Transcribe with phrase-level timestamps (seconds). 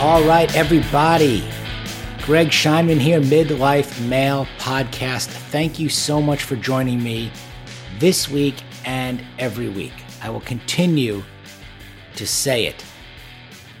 [0.00, 1.46] All right, everybody.
[2.22, 5.26] Greg Scheinman here, Midlife Male Podcast.
[5.26, 7.30] Thank you so much for joining me
[7.98, 9.92] this week and every week.
[10.22, 11.22] I will continue
[12.16, 12.82] to say it.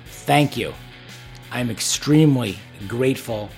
[0.04, 0.74] Thank you.
[1.50, 3.48] I'm extremely grateful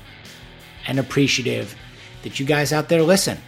[0.87, 1.75] and appreciative
[2.23, 3.39] that you guys out there listen,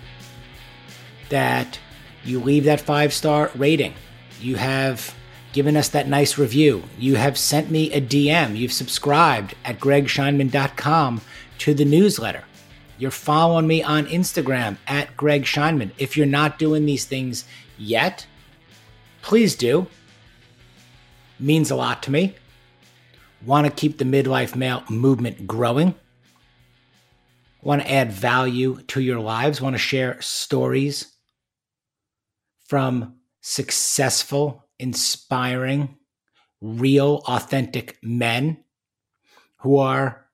[1.28, 1.78] that
[2.24, 3.94] you leave that five star rating.
[4.40, 5.14] You have
[5.54, 6.82] given us that nice review.
[6.98, 8.56] You have sent me a DM.
[8.56, 11.20] You've subscribed at gregscheinman.com
[11.58, 12.42] to the newsletter.
[12.98, 15.46] You're following me on Instagram at Greg.
[15.96, 17.44] If you're not doing these things
[17.78, 18.26] yet,
[19.22, 19.86] please do.
[21.38, 22.34] Means a lot to me.
[23.46, 25.94] Want to keep the midlife male movement growing.
[27.62, 29.60] Want to add value to your lives.
[29.60, 31.12] Want to share stories
[32.66, 35.96] from successful inspiring,
[36.60, 38.58] real, authentic men
[39.58, 40.26] who are,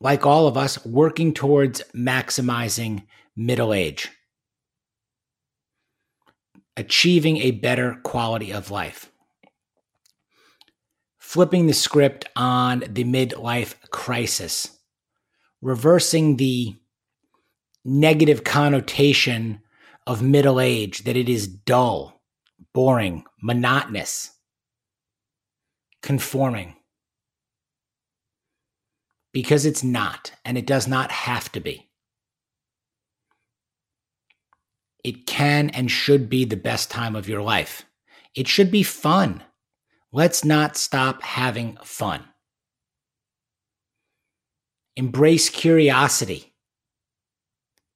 [0.00, 3.04] like all of us, working towards maximizing
[3.36, 4.10] middle age,
[6.76, 9.10] achieving a better quality of life.
[11.18, 14.78] Flipping the script on the midlife crisis,
[15.62, 16.74] reversing the
[17.84, 19.60] negative connotation
[20.06, 22.19] of middle age that it is dull
[22.72, 24.30] boring, monotonous,
[26.02, 26.76] conforming.
[29.32, 31.90] Because it's not, and it does not have to be.
[35.04, 37.84] It can and should be the best time of your life.
[38.34, 39.42] It should be fun.
[40.12, 42.24] Let's not stop having fun.
[44.96, 46.52] Embrace curiosity.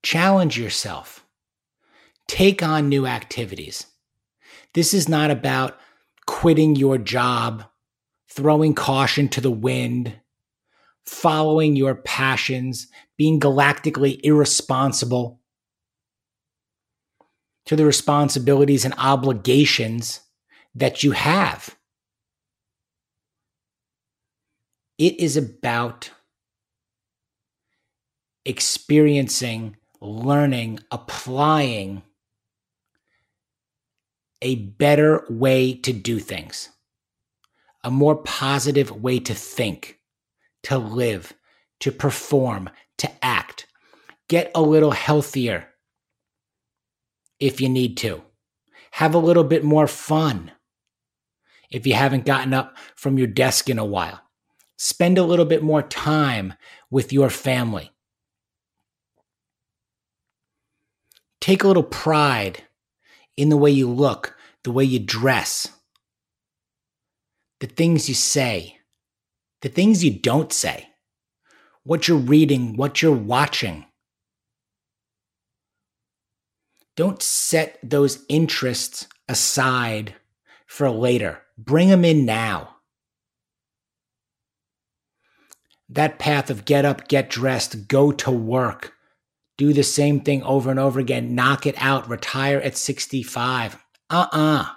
[0.02, 1.26] Challenge yourself.
[2.28, 3.86] Take on new activities.
[4.74, 5.78] This is not about
[6.26, 7.64] quitting your job,
[8.28, 10.20] throwing caution to the wind,
[11.06, 15.40] following your passions, being galactically irresponsible
[17.66, 20.20] to the responsibilities and obligations
[20.74, 21.76] that you have.
[24.98, 26.10] It is about
[28.44, 32.02] experiencing, learning, applying
[34.44, 36.68] a better way to do things,
[37.82, 39.98] a more positive way to think,
[40.62, 41.32] to live,
[41.80, 42.68] to perform,
[42.98, 43.66] to act.
[44.28, 45.68] Get a little healthier
[47.40, 48.22] if you need to.
[48.92, 50.52] Have a little bit more fun
[51.70, 54.20] if you haven't gotten up from your desk in a while.
[54.76, 56.54] Spend a little bit more time
[56.90, 57.90] with your family.
[61.40, 62.62] Take a little pride
[63.36, 64.33] in the way you look,
[64.64, 65.68] the way you dress,
[67.60, 68.78] the things you say,
[69.62, 70.88] the things you don't say,
[71.84, 73.84] what you're reading, what you're watching.
[76.96, 80.14] Don't set those interests aside
[80.66, 81.42] for later.
[81.58, 82.76] Bring them in now.
[85.88, 88.94] That path of get up, get dressed, go to work,
[89.58, 93.83] do the same thing over and over again, knock it out, retire at 65.
[94.10, 94.62] Uh uh-uh.
[94.62, 94.74] uh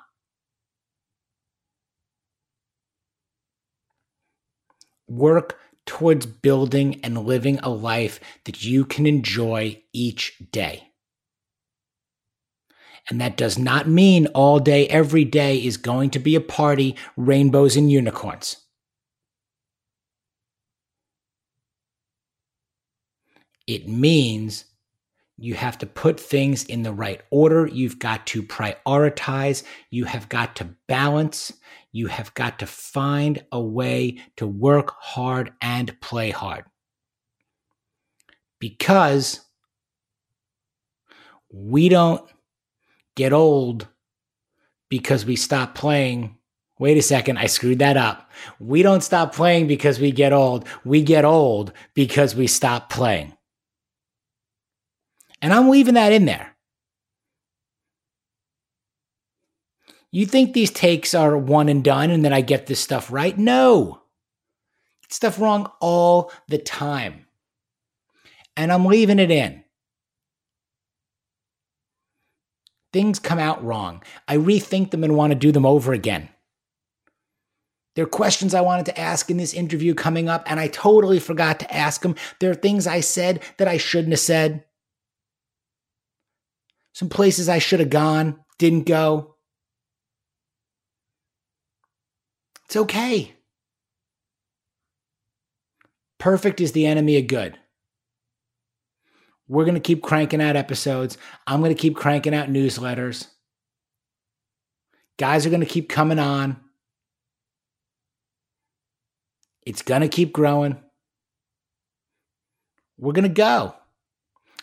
[5.09, 10.91] Work towards building and living a life that you can enjoy each day.
[13.09, 16.95] And that does not mean all day, every day is going to be a party,
[17.17, 18.57] rainbows and unicorns.
[23.67, 24.65] It means
[25.37, 27.67] you have to put things in the right order.
[27.67, 29.63] You've got to prioritize.
[29.91, 31.53] You have got to balance.
[31.91, 36.65] You have got to find a way to work hard and play hard.
[38.59, 39.41] Because
[41.53, 42.27] we don't
[43.15, 43.87] get old
[44.89, 46.37] because we stop playing
[46.79, 48.29] Wait a second, I screwed that up.
[48.59, 50.67] We don't stop playing because we get old.
[50.85, 53.36] We get old because we stop playing.
[55.41, 56.55] And I'm leaving that in there.
[60.11, 63.37] You think these takes are one and done and that I get this stuff right?
[63.37, 64.01] No.
[65.09, 67.27] Stuff wrong all the time.
[68.55, 69.63] And I'm leaving it in.
[72.93, 74.01] Things come out wrong.
[74.27, 76.29] I rethink them and want to do them over again.
[77.95, 81.19] There are questions I wanted to ask in this interview coming up, and I totally
[81.19, 82.15] forgot to ask them.
[82.39, 84.63] There are things I said that I shouldn't have said.
[86.97, 89.35] Some places I should have gone, didn't go.
[92.65, 93.35] It's okay.
[96.17, 97.55] Perfect is the enemy of good.
[99.47, 101.19] We're going to keep cranking out episodes.
[101.45, 103.27] I'm going to keep cranking out newsletters.
[105.19, 106.59] Guys are going to keep coming on.
[109.67, 110.77] It's going to keep growing.
[112.97, 113.75] We're going to go.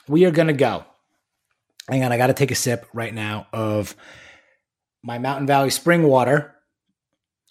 [0.08, 0.84] We are going to go.
[1.88, 3.94] Hang on, I got to take a sip right now of
[5.02, 6.54] my Mountain Valley spring water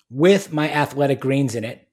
[0.10, 1.88] with my athletic greens in it.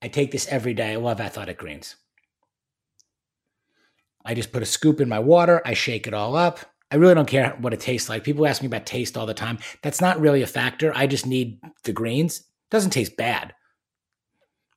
[0.00, 0.92] I take this every day.
[0.92, 1.96] I love athletic greens.
[4.24, 6.60] I just put a scoop in my water, I shake it all up.
[6.90, 8.24] I really don't care what it tastes like.
[8.24, 9.58] People ask me about taste all the time.
[9.82, 10.92] That's not really a factor.
[10.94, 12.40] I just need the greens.
[12.40, 13.54] It doesn't taste bad.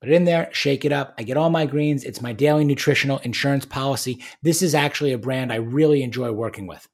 [0.02, 1.14] Put it in there, shake it up.
[1.20, 2.04] I get all my greens.
[2.04, 4.24] It's my daily nutritional insurance policy.
[4.42, 6.88] This is actually a brand I really enjoy working with.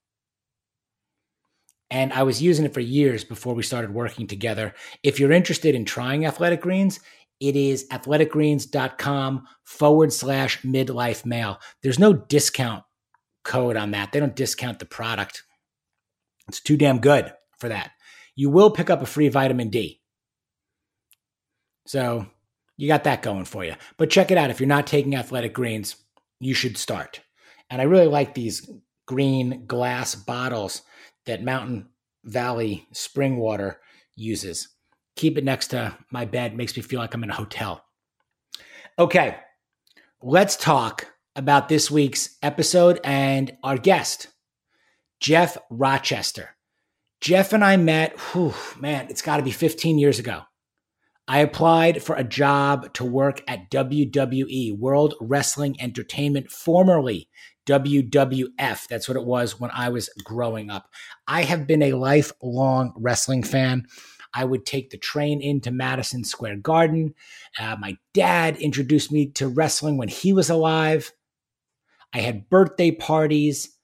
[1.90, 4.74] And I was using it for years before we started working together.
[5.04, 7.00] If you're interested in trying athletic greens,
[7.40, 11.60] it is athleticgreens.com forward slash midlife male.
[11.82, 12.84] There's no discount
[13.46, 14.12] code on that.
[14.12, 15.44] They don't discount the product.
[16.50, 17.92] It's too damn good for that.
[18.36, 20.02] You will pick up a free vitamin D.
[21.86, 22.26] So
[22.78, 23.76] you got that going for you.
[23.98, 24.50] But check it out.
[24.50, 25.96] If you're not taking athletic greens,
[26.40, 27.22] you should start.
[27.70, 28.70] And I really like these
[29.08, 30.84] green glass bottles
[31.26, 31.90] that Mountain
[32.24, 33.80] Valley Spring Water
[34.16, 34.70] uses
[35.16, 36.56] keep it next to my bed.
[36.56, 37.84] Makes me feel like I'm in a hotel.
[39.00, 39.38] Okay,
[40.22, 44.28] let's talk about this week's episode and our guest,
[45.22, 46.50] Geof Rochester.
[47.22, 50.42] Geof and I met, whew, man, it's got to be 15 years ago.
[51.28, 57.28] I applied for a job to work at WWE, World Wrestling Entertainment, formerly
[57.66, 58.88] WWF.
[58.88, 60.90] That's what it was when I was growing up.
[61.28, 63.88] I have been a lifelong wrestling fan.
[64.34, 67.14] I would take the train into Madison Square Garden.
[67.60, 71.12] Uh, my dad introduced me to wrestling when he was alive.
[72.14, 73.78] I had birthday parties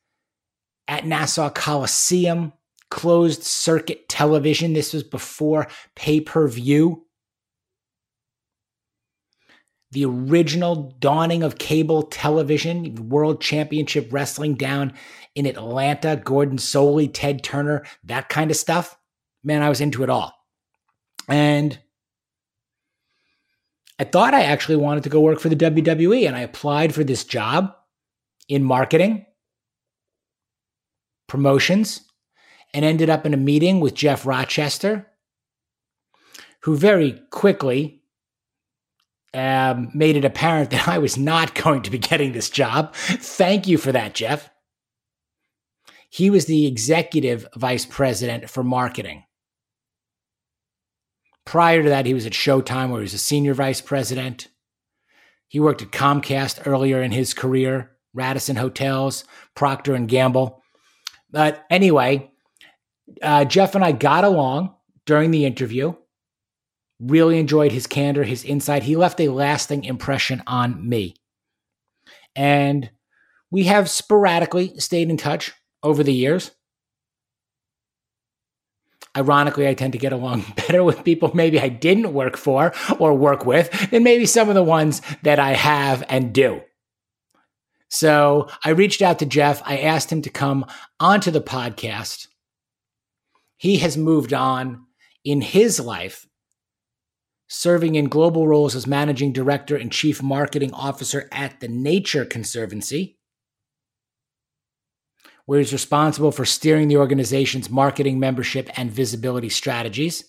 [0.88, 2.54] at Nassau Coliseum,
[2.90, 4.74] closed circuit television.
[4.74, 7.03] This was before pay per view.
[9.94, 14.94] The original dawning of cable television, World Championship Wrestling down
[15.34, 18.98] in Atlanta, Gordon Solie, Ted Turner, that kind of stuff
[19.44, 20.34] man, I was into it all.
[21.28, 21.78] And
[24.00, 27.04] I thought I actually wanted to go work for the WWE, and I applied for
[27.04, 27.76] this job
[28.48, 29.26] in marketing,
[31.28, 32.02] promotions,
[32.74, 35.08] and ended up in a meeting with Geof Rochester,
[36.62, 38.03] who very quickly
[39.34, 42.94] um, made it apparent that I was not going to be getting this job.
[42.96, 44.50] Thank you for that, Geof.
[46.10, 49.24] He was the executive vice president for marketing.
[51.46, 54.48] Prior to that, he was at Showtime, where he was a senior vice president.
[55.48, 59.26] He worked at Comcast earlier in his career, Radisson Hotels,
[59.56, 60.64] Procter and Gamble.
[61.32, 62.32] But anyway,
[63.22, 64.76] uh, Geof and I got along
[65.06, 65.96] during the interview.
[67.04, 68.84] Really enjoyed his candor, his insight.
[68.84, 71.16] He left a lasting impression on me.
[72.36, 72.90] And
[73.52, 75.52] we have sporadically stayed in touch
[75.84, 76.52] over the years.
[79.16, 83.14] Ironically, I tend to get along better with people maybe I didn't work for or
[83.14, 86.62] work with than maybe some of the ones that I have and do.
[87.90, 89.62] So I reached out to Geof.
[89.66, 90.66] I asked him to come
[91.00, 92.28] onto the podcast.
[93.58, 94.88] He has moved on
[95.24, 96.28] in his life,
[97.48, 103.18] serving in global roles as managing director and chief marketing officer at the Nature Conservancy
[105.46, 110.24] where he's responsible for steering the organization's marketing, membership, and visibility strategies.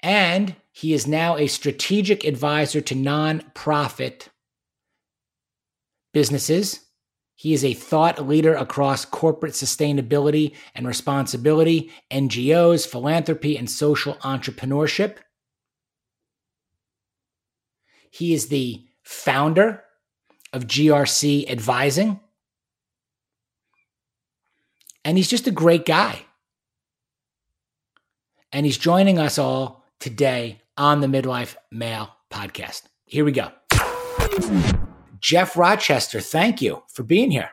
[0.00, 4.28] And he is now a strategic advisor to nonprofit
[6.12, 6.80] businesses
[7.38, 15.18] He is a thought leader across corporate sustainability and responsibility, NGOs, philanthropy, and social entrepreneurship.
[18.10, 19.84] He is the founder
[20.52, 22.18] of GRC Advising.
[25.04, 26.22] And he's just a great guy.
[28.50, 32.82] And he's joining us all today on the Midlife Male podcast.
[33.04, 33.52] Here we go.
[35.20, 37.50] Geof Rochester, thank you for being here.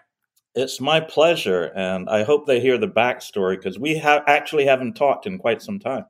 [0.56, 4.94] It's my pleasure, and I hope they hear the backstory because we have actually haven't
[4.94, 6.06] talked in quite some time.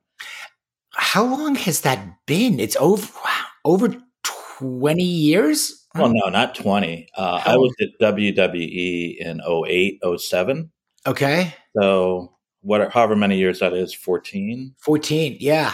[0.92, 2.60] How long has that been?
[2.60, 5.88] It's over wow, over twenty years.
[5.96, 7.08] Well, no, not twenty.
[7.16, 10.72] Uh, I was at WWE in 08, 07.
[11.08, 11.54] Okay.
[11.78, 12.92] So what?
[12.92, 14.76] However many years that is, fourteen.
[14.78, 15.38] Fourteen.
[15.40, 15.74] Yeah.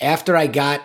[0.00, 0.82] After I got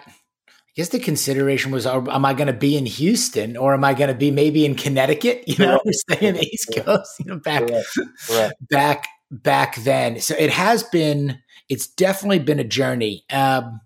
[0.80, 4.08] guess the consideration was, am I going to be in Houston or am I going
[4.08, 5.44] to be maybe in Connecticut?
[5.50, 7.20] You know, stay in the East Coast.
[7.20, 7.70] You know, back,
[8.70, 10.22] back, back then.
[10.22, 11.42] So it has been.
[11.68, 13.26] It's definitely been a journey.
[13.30, 13.82] Um,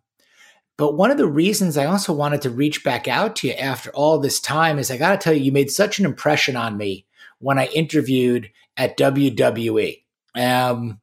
[0.78, 3.90] but one of the reasons I also wanted to reach back out to you after
[3.92, 6.78] all this time is I got to tell you, you made such an impression on
[6.78, 7.06] me
[7.40, 10.04] when I interviewed at WWE.
[10.36, 11.00] Um,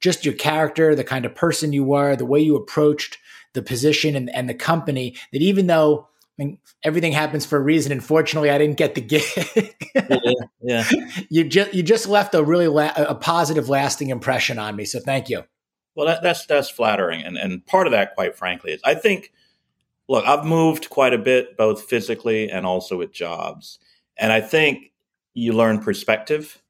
[0.00, 3.18] just your character, the kind of person you were, the way you approached
[3.54, 6.08] the position and, and the company that even though
[6.38, 7.92] I mean, everything happens for a reason.
[7.92, 9.22] Unfortunately, I didn't get the gig.
[9.94, 10.30] yeah,
[10.60, 10.90] yeah.
[11.30, 14.84] You just you just left a really la- a positive, lasting impression on me.
[14.84, 15.44] So thank you.
[15.94, 19.32] Well, that, that's that's flattering, and and part of that, quite frankly, is I think.
[20.06, 23.78] Look, I've moved quite a bit, both physically and also with jobs,
[24.18, 24.92] and I think
[25.32, 26.60] you learn perspective,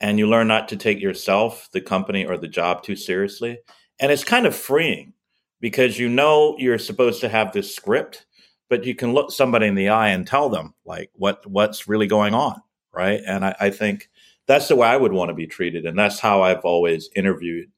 [0.00, 3.58] and you learn not to take yourself, the company, or the job too seriously,
[4.00, 5.12] and it's kind of freeing
[5.60, 8.26] because you know you're supposed to have this script,
[8.68, 12.06] but you can look somebody in the eye and tell them like what what's really
[12.06, 12.60] going on,
[12.92, 13.20] right?
[13.26, 14.10] And I, I think
[14.46, 17.70] that's the way I would want to be treated, and that's how I've always interviewed.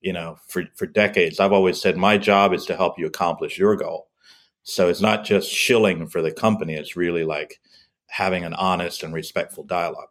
[0.00, 3.58] You know, for for decades, I've always said my job is to help you accomplish
[3.58, 4.08] your goal.
[4.62, 7.60] So it's not just shilling for the company; it's really like
[8.08, 10.08] having an honest and respectful dialogue.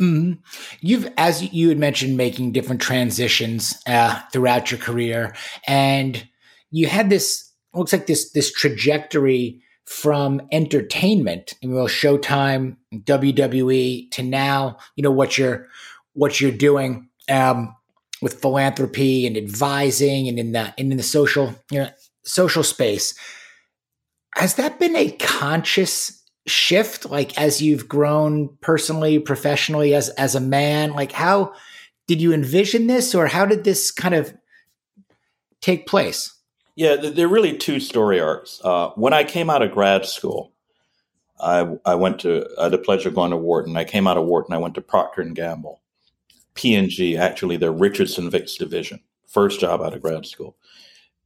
[0.00, 0.40] Mm-hmm.
[0.80, 5.34] You've, as you had mentioned, making different transitions uh, throughout your career,
[5.68, 6.26] and
[6.70, 14.22] you had this looks like this this trajectory from entertainment, you know, Showtime, WWE, to
[14.22, 15.68] now, you know what you're
[16.14, 17.74] what you're doing um,
[18.20, 21.90] with philanthropy and advising, and in the and in the social you know
[22.24, 23.14] social space.
[24.34, 30.40] Has that been a conscious shift like as you've grown personally professionally as as a
[30.40, 31.52] man like how
[32.06, 34.34] did you envision this or how did this kind of
[35.62, 36.34] take place
[36.76, 40.54] yeah they're really two story arcs uh, when i came out of grad school
[41.40, 43.76] I, I went to I had the pleasure of going to Wharton.
[43.76, 44.54] I came out of Wharton.
[44.54, 45.80] I went to Procter and Gamble,
[46.54, 47.16] P&G.
[47.16, 49.00] Actually, their Richardson Vicks division.
[49.26, 50.56] First job out of grad school,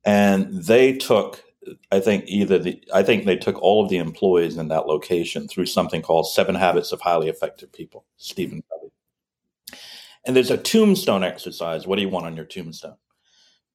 [0.04, 1.44] and they took
[1.90, 5.48] I think either the I think they took all of the employees in that location
[5.48, 8.92] through something called Seven Habits of Highly Effective People, Stephen Covey.
[10.24, 11.86] And there's a tombstone exercise.
[11.86, 12.96] What do you want on your tombstone?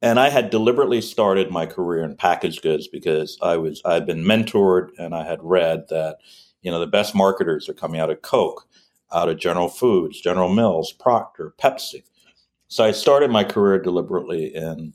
[0.01, 4.05] And I had deliberately started my career in packaged goods because I was I had
[4.05, 6.17] been mentored and I had read that
[6.61, 8.67] you know the best marketers are coming out of Coke,
[9.13, 12.03] out of General Foods, General Mills, Procter, Pepsi.
[12.67, 14.93] So I started my career deliberately in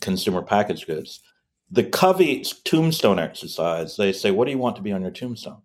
[0.00, 1.20] consumer packaged goods
[1.74, 5.62] the Covey tombstone exercise, they say, What do you want to be on your tombstone?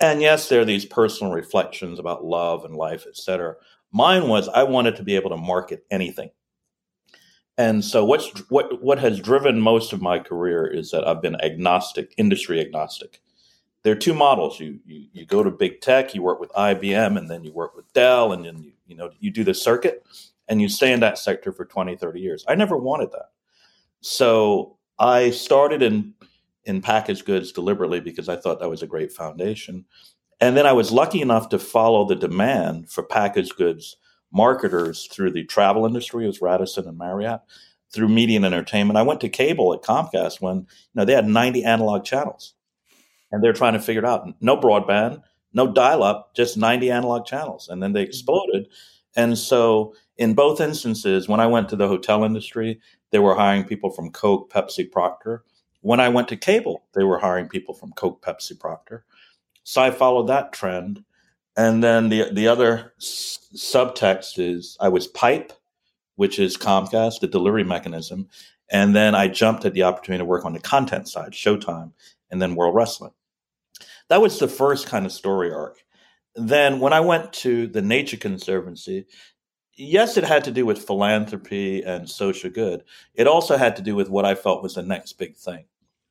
[0.00, 3.56] And yes, there are these personal reflections about love and life, etc.
[3.92, 6.30] Mine was I wanted to be able to market anything.
[7.58, 11.40] And so what's what what has driven most of my career is that I've been
[11.42, 13.20] agnostic, industry agnostic.
[13.82, 14.60] There are two models.
[14.60, 17.74] You, you you go to big tech, you work with IBM, and then you work
[17.74, 20.06] with Dell, and then you, you know you do the circuit
[20.48, 22.44] and you stay in that sector for 20, 30 years.
[22.48, 23.30] I never wanted that.
[24.00, 26.14] So I started in
[26.64, 29.86] in packaged goods deliberately because I thought that was a great foundation.
[30.40, 33.96] And then I was lucky enough to follow the demand for packaged goods
[34.32, 37.40] marketers through the travel industry, as Radisson and Marriott,
[37.92, 38.98] through media and entertainment.
[38.98, 42.54] I went to cable at Comcast when you know they had 90 analog channels.
[43.32, 44.28] And they're trying to figure it out.
[44.40, 47.68] No broadband, no dial up, just 90 analog channels.
[47.68, 48.08] And then they mm-hmm.
[48.08, 48.68] exploded.
[49.16, 53.64] And so in both instances, when I went to the hotel industry, they were hiring
[53.64, 55.44] people from Coke, Pepsi, Procter.
[55.82, 59.04] When I went to cable, they were hiring people from Coke, Pepsi, Procter.
[59.64, 61.04] So I followed that trend.
[61.56, 65.52] And then the the other s- subtext is I was Pipe,
[66.16, 68.28] which is Comcast, the delivery mechanism,
[68.70, 71.92] and then I jumped at the opportunity to work on the content side, Showtime,
[72.30, 73.12] and then World Wrestling.
[74.08, 75.84] That was the first kind of story arc.
[76.34, 79.06] Then when I went to the Nature Conservancy,
[79.76, 82.84] yes, it had to do with philanthropy and social good.
[83.14, 85.64] It also had to do with what I felt was the next big thing.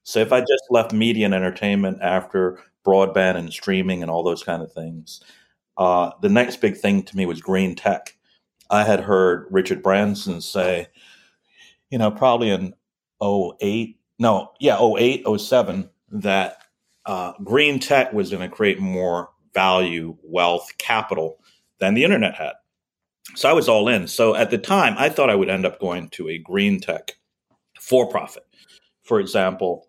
[0.04, 4.44] So if I just left media and entertainment after broadband and streaming and all those
[4.44, 5.22] kind of things,
[5.78, 8.18] uh, the next big thing to me was green tech.
[8.70, 10.88] I had heard Richard Branson say,
[11.90, 12.74] you know, probably in
[13.22, 16.64] 08, no, yeah, 08, 07, that
[17.06, 21.40] uh, green tech was going to create more value, wealth, capital
[21.80, 22.54] than the internet had.
[23.36, 24.08] So I was all in.
[24.08, 27.14] So at the time, I thought I would end up going to a green tech
[27.80, 28.44] for profit.
[29.04, 29.88] For example,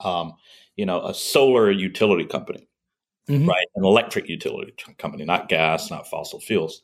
[0.00, 0.34] um,
[0.76, 2.68] you know, a solar utility company,
[3.28, 3.48] mm-hmm.
[3.48, 3.66] right?
[3.76, 6.82] An electric utility company, not gas, not fossil fuels.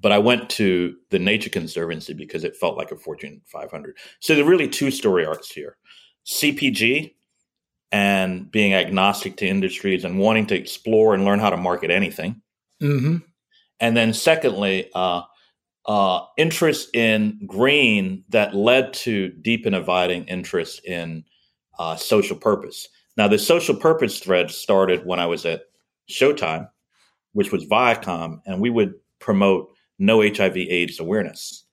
[0.00, 3.96] But I went to the Nature Conservancy because it felt like a Fortune 500.
[4.20, 5.76] So there are really two story arcs here
[6.26, 7.14] CPG
[7.94, 12.42] and being agnostic to industries and wanting to explore and learn how to market anything.
[12.82, 13.18] Mm-hmm.
[13.78, 15.22] And then, secondly, uh,
[15.86, 21.22] uh, interest in green that led to deep and abiding interest in
[21.78, 22.88] uh, social purpose.
[23.16, 25.62] Now, the social purpose thread started when I was at
[26.10, 26.68] Showtime,
[27.32, 31.64] which was Viacom, and we would promote no HIV AIDS awareness.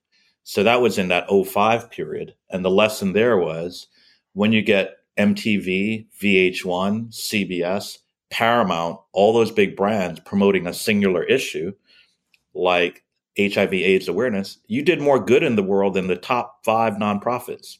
[0.43, 2.35] So that was in that 05 period.
[2.51, 3.87] And the lesson there was
[4.33, 7.99] when you get MTV, VH1, CBS,
[8.29, 11.73] Paramount, all those big brands promoting a singular issue
[12.53, 13.03] like
[13.37, 17.77] HIV AIDS awareness, you did more good in the world than the top five nonprofits.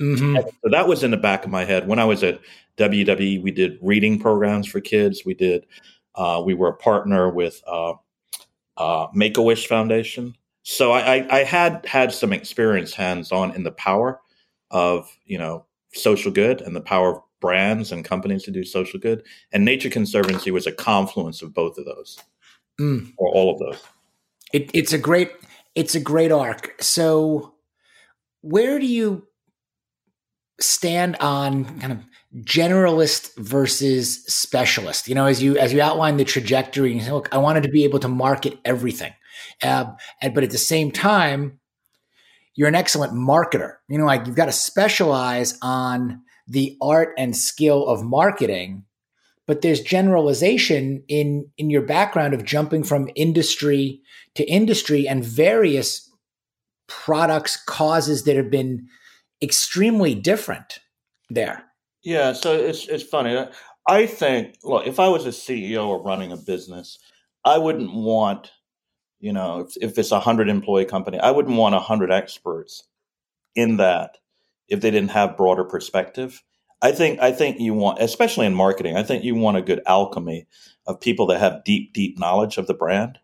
[0.00, 0.36] Mm-hmm.
[0.36, 1.86] So that was in the back of my head.
[1.86, 2.40] When I was at
[2.78, 5.24] WWE, we did reading programs for kids.
[5.24, 5.66] We did,
[6.14, 7.94] uh, we were a partner with uh,
[8.76, 10.34] uh, Make a Wish Foundation.
[10.62, 14.20] So I, I, I had had some experience hands on in the power
[14.70, 19.00] of you know social good and the power of brands and companies to do social
[19.00, 19.24] good.
[19.52, 22.18] And Nature Conservancy was a confluence of both of those,
[22.80, 23.12] mm.
[23.16, 23.82] or all of those.
[24.52, 25.30] It, it's a great
[25.74, 26.74] it's a great arc.
[26.82, 27.54] So
[28.42, 29.26] where do you
[30.60, 32.04] stand on kind of
[32.44, 35.08] generalist versus specialist?
[35.08, 37.62] You know, as you as you outline the trajectory, and you say, look, I wanted
[37.62, 39.12] to be able to market everything,
[39.62, 41.59] uh, and but at the same time,
[42.54, 43.76] you're an excellent marketer.
[43.88, 48.84] You know, like you've got to specialize on the art and skill of marketing
[49.50, 54.00] but there's generalization in in your background of jumping from industry
[54.36, 56.08] to industry and various
[56.86, 58.86] products causes that have been
[59.42, 60.78] extremely different
[61.30, 61.64] there
[62.04, 63.44] yeah so it's it's funny
[63.88, 67.00] i think look if i was a ceo or running a business
[67.44, 68.52] i wouldn't want
[69.20, 72.84] you know if, if it's a 100 employee company i wouldn't want a 100 experts
[73.54, 74.18] in that
[74.68, 76.42] if they didn't have broader perspective
[76.82, 79.82] I think I think you want, especially in marketing, I think you want a good
[79.86, 80.46] alchemy
[80.86, 83.18] of people that have deep, deep knowledge of the brand,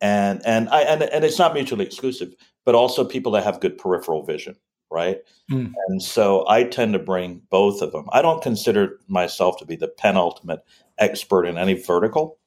[0.00, 3.78] and and I and, and it's not mutually exclusive, but also people that have good
[3.78, 4.56] peripheral vision,
[4.90, 5.18] right?
[5.50, 5.72] Mm.
[5.88, 8.06] And so I tend to bring both of them.
[8.12, 10.64] I don't consider myself to be the penultimate
[10.98, 12.38] expert in any vertical.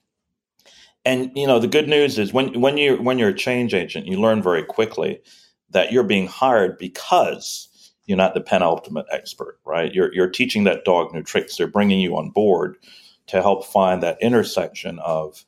[1.06, 4.08] And you know, the good news is when when you when you're a change agent,
[4.08, 5.22] you learn very quickly
[5.72, 7.68] that you're being hired because
[8.06, 9.94] you're not the penultimate expert, right?
[9.94, 11.56] You're, you're teaching that dog new tricks.
[11.56, 12.78] They're bringing you on board
[13.28, 15.46] to help find that intersection of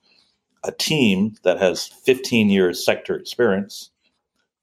[0.64, 3.92] a team that has 15 years sector experience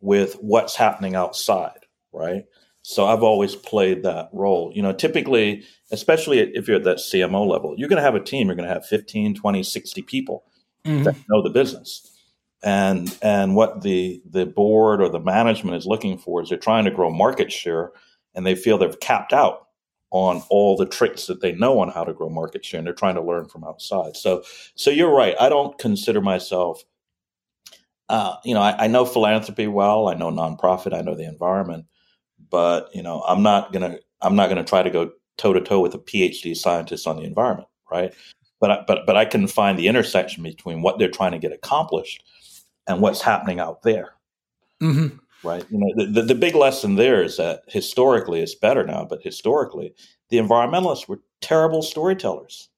[0.00, 2.46] with what's happening outside, right?
[2.80, 4.72] So I've always played that role.
[4.74, 8.20] You know, typically, especially if you're at that CMO level, you're going to have a
[8.20, 8.48] team.
[8.48, 10.44] You're going to have 15, 20, 60 people
[10.84, 11.04] mm-hmm.
[11.04, 12.08] that know the business.
[12.62, 16.84] And and what the the board or the management is looking for is they're trying
[16.84, 17.92] to grow market share
[18.34, 19.66] and they feel they've capped out
[20.10, 22.94] on all the tricks that they know on how to grow market share and they're
[22.94, 24.16] trying to learn from outside.
[24.16, 24.44] So
[24.76, 25.34] so you're right.
[25.40, 26.84] I don't consider myself
[28.08, 30.08] uh, you know I, I know philanthropy well.
[30.08, 30.94] I know nonprofit.
[30.94, 31.86] I know the environment.
[32.50, 35.80] But you know i'm not gonna i'm not gonna try to go toe to toe
[35.80, 38.12] with a phd scientist on the environment right
[38.62, 42.24] but but but i can find the intersection between what they're trying to get accomplished
[42.86, 44.14] and what's happening out there.
[44.82, 45.16] Mm-hmm.
[45.46, 45.64] Right.
[45.70, 49.22] You know, the, the, the, big lesson there is that historically it's better now, but
[49.22, 49.94] historically
[50.28, 52.68] the environmentalists were terrible storytellers.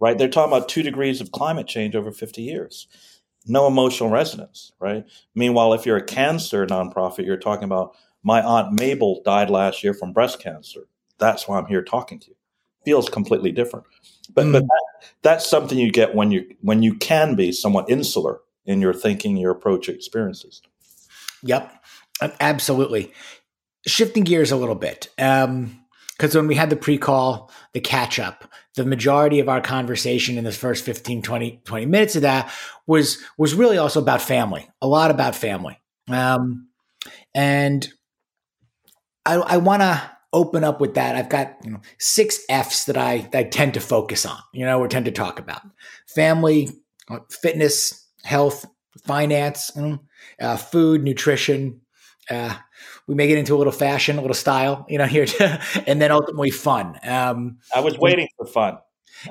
[0.00, 0.18] Right.
[0.18, 2.88] They're talking about two degrees of climate change over 50 years.
[3.46, 4.72] No emotional resonance.
[4.78, 5.04] Right.
[5.34, 9.94] Meanwhile, if you're a cancer nonprofit, you're talking about my aunt Mabel died last year
[9.94, 10.80] from breast cancer.
[11.18, 12.33] That's why I'm here talking to you.
[12.84, 13.86] Feels completely different.
[14.32, 14.52] But, mm.
[14.52, 14.84] but that,
[15.22, 19.36] that's something you get when you when you can be somewhat insular in your thinking,
[19.36, 20.62] your approach, experiences.
[21.42, 21.84] Yep,
[22.40, 23.12] absolutely.
[23.86, 25.08] Shifting gears a little bit.
[25.18, 25.84] Um,
[26.16, 30.44] because when we had the pre-call, the catch up, the majority of our conversation in
[30.44, 32.52] the first 15, 20, 20 minutes of that
[32.86, 35.80] was was really also about family, a lot about family.
[36.08, 36.68] Um,
[37.34, 37.88] and
[39.26, 41.16] I, I want to open up with that.
[41.16, 44.80] I've got you know, six F's that I, I tend to focus on, you know,
[44.80, 45.62] or tend to talk about
[46.08, 46.68] family,
[47.08, 48.66] uh, fitness, health,
[49.06, 49.70] finance,
[50.40, 51.80] uh, food, nutrition.
[52.28, 52.54] Uh,
[53.06, 55.26] we may get into a little fashion, a little style, you know, here,
[55.86, 56.98] and then ultimately fun.
[57.04, 58.78] Um, I was waiting for fun.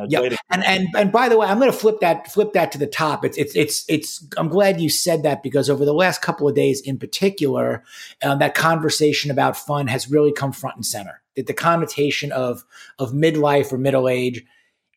[0.07, 2.77] Yeah, and and and by the way, I'm going to flip that flip that to
[2.77, 3.23] the top.
[3.23, 4.27] It's it's it's it's.
[4.37, 7.83] I'm glad you said that because over the last couple of days, in particular,
[8.23, 11.21] um, that conversation about fun has really come front and center.
[11.35, 12.63] That the connotation of
[12.99, 14.43] of midlife or middle age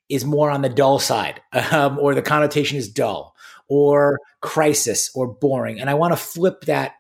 [0.08, 3.34] is more on the dull side, um, or the connotation is dull,
[3.68, 5.80] or crisis, or boring.
[5.80, 6.94] And I want to flip that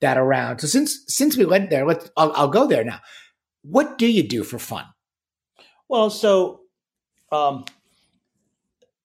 [0.00, 0.60] that around.
[0.60, 3.00] So since since we went there, let's I'll, I'll go there now.
[3.62, 4.84] What do you do for fun?
[5.88, 6.59] Well, so
[7.32, 7.64] um,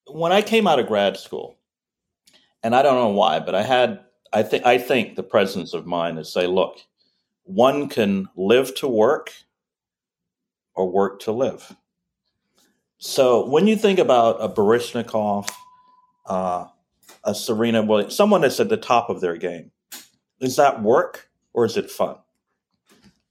[0.08, 1.58] when I came out of grad school,
[2.64, 4.00] and I don't know why, but I had
[4.34, 6.80] I think I think the presence of mind to say, look,
[7.44, 9.32] one can live to work
[10.74, 11.76] or work to live.
[12.98, 15.50] So when you think about a Baryshnikov,
[16.26, 16.66] uh,
[17.24, 19.72] a Serena Williams, someone that's at the top of their game,
[20.40, 22.18] is that work or is it fun?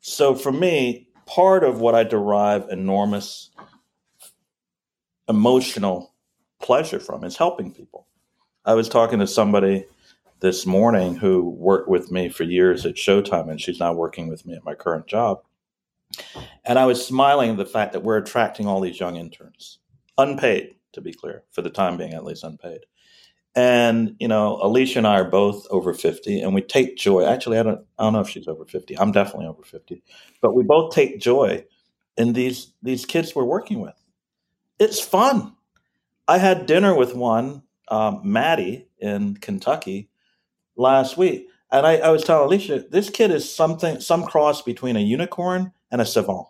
[0.01, 3.51] So for me, part of what I derive enormous
[5.29, 6.15] emotional
[6.61, 8.07] pleasure from is helping people.
[8.65, 9.87] I was talking to somebody
[10.41, 14.45] this morning who worked with me for years at Showtime, and she's now working with
[14.47, 15.43] me at my current job.
[16.65, 19.79] And I was smiling at the fact that we're attracting all these young interns,
[20.17, 22.81] unpaid, to be clear, for the time being, at least unpaid.
[23.57, 27.25] And you know, Alicia and I are both over fifty, and we take joy.
[27.25, 28.99] Actually, I don't, I don't know if she's over fifty.
[28.99, 30.03] I'm definitely over fifty,
[30.41, 31.65] but we both take joy
[32.17, 33.95] in these these kids we're working with.
[34.79, 35.55] It's fun.
[36.27, 40.09] I had dinner with one, um, Maddie in Kentucky,
[40.77, 44.97] last week, and I, I was telling Alicia, this kid is something, some cross between
[44.97, 46.49] a unicorn and a savant,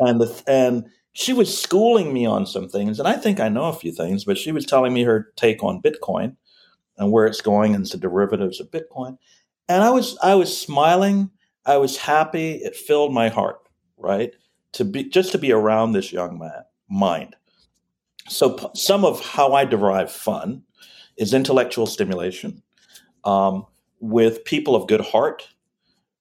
[0.00, 3.64] and the and she was schooling me on some things, and I think I know
[3.64, 6.36] a few things, but she was telling me her take on Bitcoin
[6.96, 9.18] and where it's going and the derivatives of Bitcoin.
[9.68, 11.30] And I was I was smiling,
[11.64, 13.60] I was happy, it filled my heart,
[13.96, 14.32] right?
[14.72, 17.36] To be just to be around this young man mind.
[18.28, 20.62] So p- some of how I derive fun
[21.16, 22.62] is intellectual stimulation
[23.24, 23.66] um,
[24.00, 25.48] with people of good heart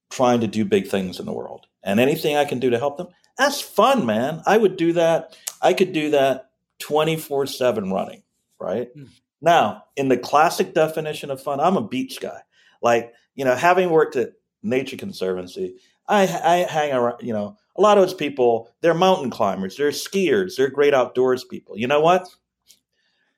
[0.09, 1.67] trying to do big things in the world.
[1.83, 3.07] And anything I can do to help them,
[3.38, 4.41] that's fun, man.
[4.45, 5.38] I would do that.
[5.62, 8.23] I could do that 24 7 running,
[8.59, 8.95] right?
[8.95, 9.09] Mm.
[9.41, 12.41] Now, in the classic definition of fun, I'm a beach guy.
[12.81, 15.75] Like, you know, having worked at Nature Conservancy,
[16.07, 19.89] I, I hang around, you know, a lot of those people, they're mountain climbers, they're
[19.89, 21.77] skiers, they're great outdoors people.
[21.77, 22.27] You know what?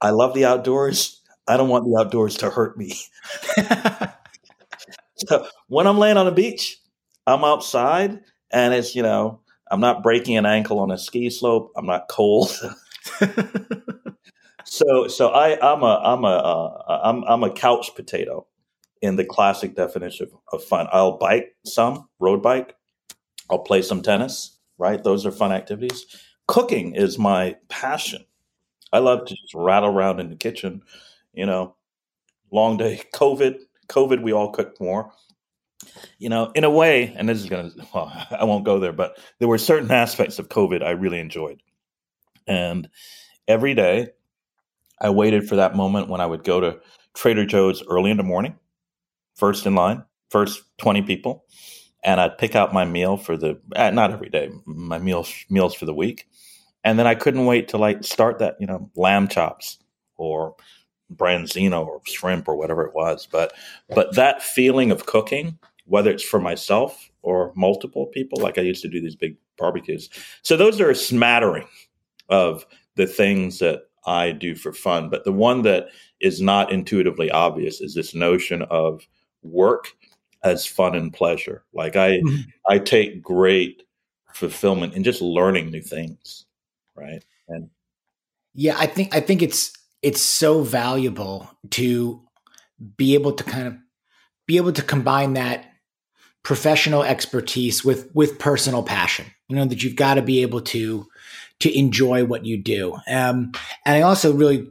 [0.01, 1.21] I love the outdoors.
[1.47, 2.93] I don't want the outdoors to hurt me.
[5.15, 6.79] so when I'm laying on the beach,
[7.25, 8.19] I'm outside
[8.51, 11.71] and it's, you know, I'm not breaking an ankle on a ski slope.
[11.75, 12.51] I'm not cold.
[14.63, 18.47] so so I I'm a I'm a uh, I'm I'm a couch potato
[19.01, 20.87] in the classic definition of, of fun.
[20.91, 22.75] I'll bike some road bike.
[23.49, 24.57] I'll play some tennis.
[24.77, 26.05] Right, those are fun activities.
[26.47, 28.25] Cooking is my passion.
[28.91, 30.81] I love to just rattle around in the kitchen.
[31.33, 31.75] You know,
[32.51, 33.01] long day.
[33.13, 35.13] COVID, COVID, we all cook more
[36.17, 38.93] you know, in a way, and this is going to, well, I won't go there,
[38.93, 41.61] but there were certain aspects of COVID I really enjoyed.
[42.47, 42.89] And
[43.47, 44.09] every day
[44.99, 46.79] I waited for that moment when I would go to
[47.13, 48.57] Trader Joe's early in the morning,
[49.35, 51.45] first in line, first 20 people.
[52.05, 55.75] And I'd pick out my meal for the, eh, not every day, my meals, meals
[55.75, 56.27] for the week.
[56.83, 59.79] And then I couldn't wait to like start that, you know, lamb chops
[60.15, 60.55] or
[61.13, 63.27] branzino or shrimp or whatever it was.
[63.29, 63.53] But,
[63.89, 68.39] but that feeling of cooking, whether it's for myself or multiple people.
[68.39, 70.09] Like I used to do these big barbecues.
[70.43, 71.67] So those are a smattering
[72.29, 72.65] of
[72.95, 75.09] the things that I do for fun.
[75.09, 75.87] But the one that
[76.21, 79.07] is not intuitively obvious is this notion of
[79.41, 79.95] work
[80.45, 81.63] as fun and pleasure.
[81.73, 82.49] Like I mm-hmm.
[82.69, 83.83] I take great
[84.33, 86.45] fulfillment in just learning new things.
[86.95, 87.23] Right.
[87.47, 87.69] And
[88.53, 92.21] yeah, I think I think it's it's so valuable to
[92.95, 93.75] be able to kind of
[94.45, 95.65] be able to combine that
[96.43, 101.07] professional expertise with with personal passion you know that you've got to be able to
[101.59, 103.51] to enjoy what you do um,
[103.85, 104.67] and i also really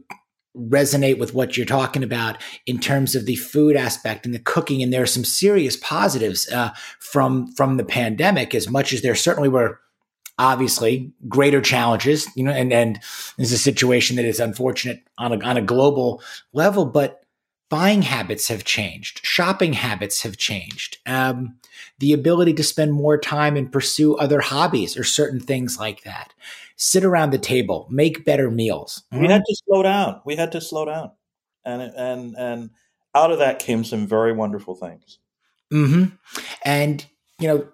[0.56, 4.82] resonate with what you're talking about in terms of the food aspect and the cooking
[4.82, 9.16] and there are some serious positives uh, from from the pandemic as much as there
[9.16, 9.80] certainly were
[10.38, 12.96] obviously greater challenges, you know, and, and
[13.36, 17.24] this is a situation that is unfortunate on a, on a global level, but
[17.70, 19.20] buying habits have changed.
[19.24, 20.98] Shopping habits have changed.
[21.06, 21.56] Um,
[21.98, 26.34] the ability to spend more time and pursue other hobbies or certain things like that.
[26.76, 29.04] Sit around the table, make better meals.
[29.12, 30.20] We had to slow down.
[30.24, 31.12] We had to slow down.
[31.64, 32.70] And, and, and
[33.14, 35.18] out of that came some very wonderful things.
[35.72, 36.14] Mm-hmm.
[36.64, 37.06] And,
[37.38, 37.68] you know,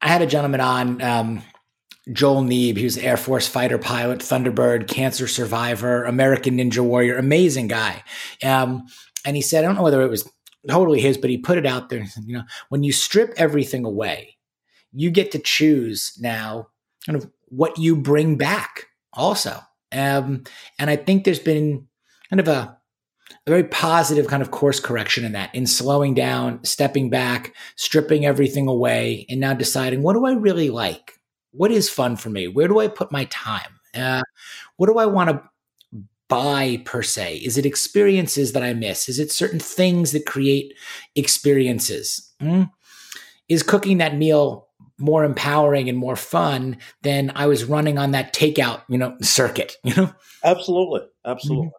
[0.00, 1.42] I had a gentleman on, um,
[2.12, 2.76] Joel Neeb.
[2.76, 8.02] He was Air Force fighter pilot, Thunderbird, cancer survivor, American Ninja Warrior, amazing guy.
[8.42, 8.86] Um,
[9.24, 10.30] and he said, I don't know whether it was
[10.68, 12.06] totally his, but he put it out there.
[12.24, 14.36] You know, when you strip everything away,
[14.92, 16.68] you get to choose now
[17.08, 19.58] kind of what you bring back also.
[19.90, 20.44] Um,
[20.78, 21.88] and I think there's been
[22.30, 22.76] kind of a,
[23.30, 28.26] a very positive kind of course correction in that, in slowing down, stepping back, stripping
[28.26, 31.18] everything away, and now deciding what do I really like?
[31.52, 32.48] what is fun for me?
[32.48, 33.80] Where do I put my time?
[33.94, 34.22] Uh,
[34.76, 35.42] what do I want to
[36.28, 37.38] buy per se?
[37.38, 39.08] Is it experiences that I miss?
[39.08, 40.74] Is it certain things that create
[41.14, 42.32] experiences?
[42.40, 42.64] Hmm?
[43.48, 44.67] Is cooking that meal
[44.98, 49.76] more empowering and more fun than I was running on that takeout, you know, circuit,
[49.84, 50.12] you know?
[50.44, 51.02] Absolutely.
[51.24, 51.66] Absolutely.
[51.66, 51.76] Mm-hmm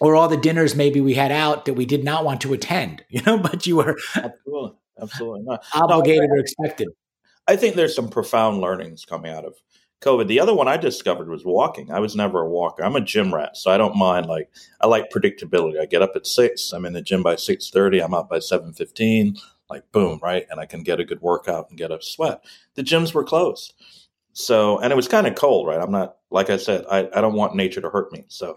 [0.00, 3.04] or all the dinners maybe we had out that we did not want to attend,
[3.10, 5.64] you know, but you were absolutely, absolutely not.
[5.74, 6.88] obligated no, or expected.
[7.46, 9.54] I think there's some profound learnings coming out of
[10.00, 10.28] COVID.
[10.28, 11.90] The other one I discovered was walking.
[11.90, 12.82] I was never a walker.
[12.82, 14.26] I'm a gym rat, so I don't mind.
[14.26, 15.78] Like I like predictability.
[15.78, 16.72] I get up at six.
[16.72, 18.00] I'm in the gym by six thirty.
[18.00, 19.36] I'm out by seven fifteen.
[19.70, 22.44] Like boom, right, and I can get a good workout and get a sweat.
[22.74, 23.74] The gyms were closed,
[24.32, 25.80] so and it was kind of cold, right?
[25.80, 26.84] I'm not like I said.
[26.90, 28.56] I, I don't want nature to hurt me, so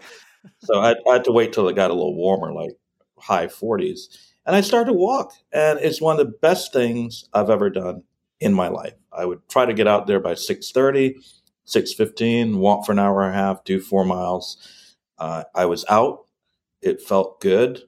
[0.60, 2.72] so I, I had to wait till it got a little warmer, like
[3.18, 4.08] high 40s,
[4.46, 8.02] and I started to walk, and it's one of the best things I've ever done
[8.40, 8.94] in my life.
[9.12, 11.16] I would try to get out there by 6.30,
[11.66, 14.58] 6.15, walk for an hour and a half, do four miles.
[15.18, 16.26] Uh, I was out.
[16.82, 17.82] It felt good.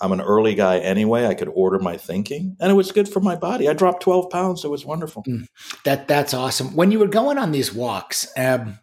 [0.00, 1.26] I'm an early guy anyway.
[1.26, 3.68] I could order my thinking, and it was good for my body.
[3.68, 4.64] I dropped 12 pounds.
[4.64, 5.22] It was wonderful.
[5.24, 5.46] Mm,
[5.84, 6.74] that that's awesome.
[6.74, 8.78] When you were going on these walks, um,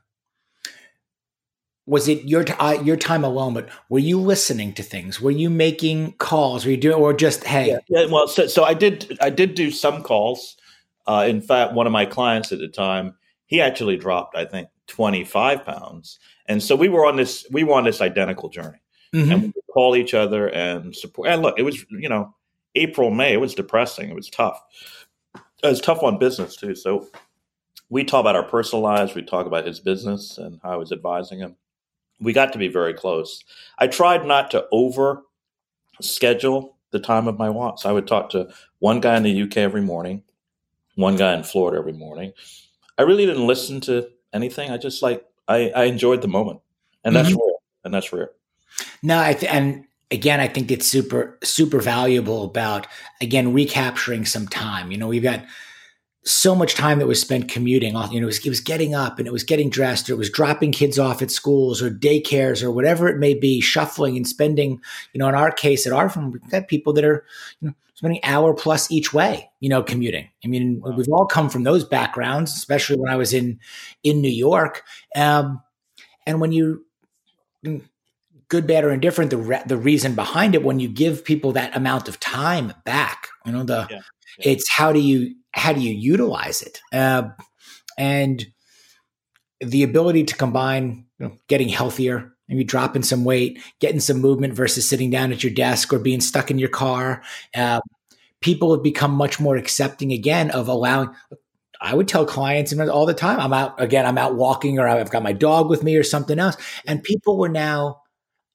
[1.85, 3.53] was it your uh, your time alone?
[3.53, 5.19] But were you listening to things?
[5.19, 6.65] Were you making calls?
[6.65, 7.69] Were you doing, or just hey?
[7.69, 9.17] Yeah, yeah well, so, so I did.
[9.21, 10.57] I did do some calls.
[11.07, 14.67] Uh, in fact, one of my clients at the time, he actually dropped, I think,
[14.87, 16.19] 25 pounds.
[16.47, 18.79] And so we were on this, we were on this identical journey.
[19.13, 19.31] Mm-hmm.
[19.31, 21.29] And we call each other and support.
[21.29, 22.33] And look, it was, you know,
[22.75, 24.09] April, May, it was depressing.
[24.09, 24.61] It was tough.
[25.63, 26.75] It was tough on business too.
[26.75, 27.07] So
[27.89, 29.15] we talk about our personal lives.
[29.15, 31.55] We talk about his business and how I was advising him.
[32.19, 33.43] We got to be very close.
[33.77, 35.23] I tried not to over
[36.01, 37.85] schedule the time of my walks.
[37.85, 40.23] I would talk to one guy in the UK every morning
[40.97, 42.33] one guy in Florida every morning.
[42.97, 44.71] I really didn't listen to anything.
[44.71, 46.59] I just like I, I enjoyed the moment,
[47.03, 47.39] and that's mm-hmm.
[47.39, 47.53] rare.
[47.85, 48.31] And that's rare.
[49.03, 52.87] No, I th- and again, I think it's super super valuable about
[53.21, 54.91] again recapturing some time.
[54.91, 55.43] You know, we've got
[56.27, 57.95] so much time that was spent commuting.
[58.11, 60.17] You know, it was, it was getting up and it was getting dressed, or it
[60.17, 64.27] was dropping kids off at schools or daycares or whatever it may be, shuffling and
[64.27, 64.81] spending.
[65.13, 67.25] You know, in our case at our firm, we've got people that are
[67.61, 70.29] you know spending hour plus each way, you know, commuting.
[70.43, 70.95] I mean, wow.
[70.95, 73.59] we've all come from those backgrounds, especially when I was in
[74.03, 74.83] in New York.
[75.15, 75.61] Um,
[76.25, 76.85] and when you
[78.49, 81.75] good, bad, or indifferent, the re- the reason behind it, when you give people that
[81.75, 84.01] amount of time back, you know, the yeah.
[84.39, 84.51] Yeah.
[84.51, 87.29] it's how do you how do you utilize it, uh,
[87.97, 88.45] and
[89.59, 94.53] the ability to combine you know, getting healthier, maybe dropping some weight, getting some movement
[94.53, 97.23] versus sitting down at your desk or being stuck in your car.
[97.55, 97.81] Uh,
[98.41, 101.09] people have become much more accepting again of allowing.
[101.81, 105.11] I would tell clients all the time, I'm out again, I'm out walking or I've
[105.11, 106.57] got my dog with me or something else.
[106.87, 108.01] And people were now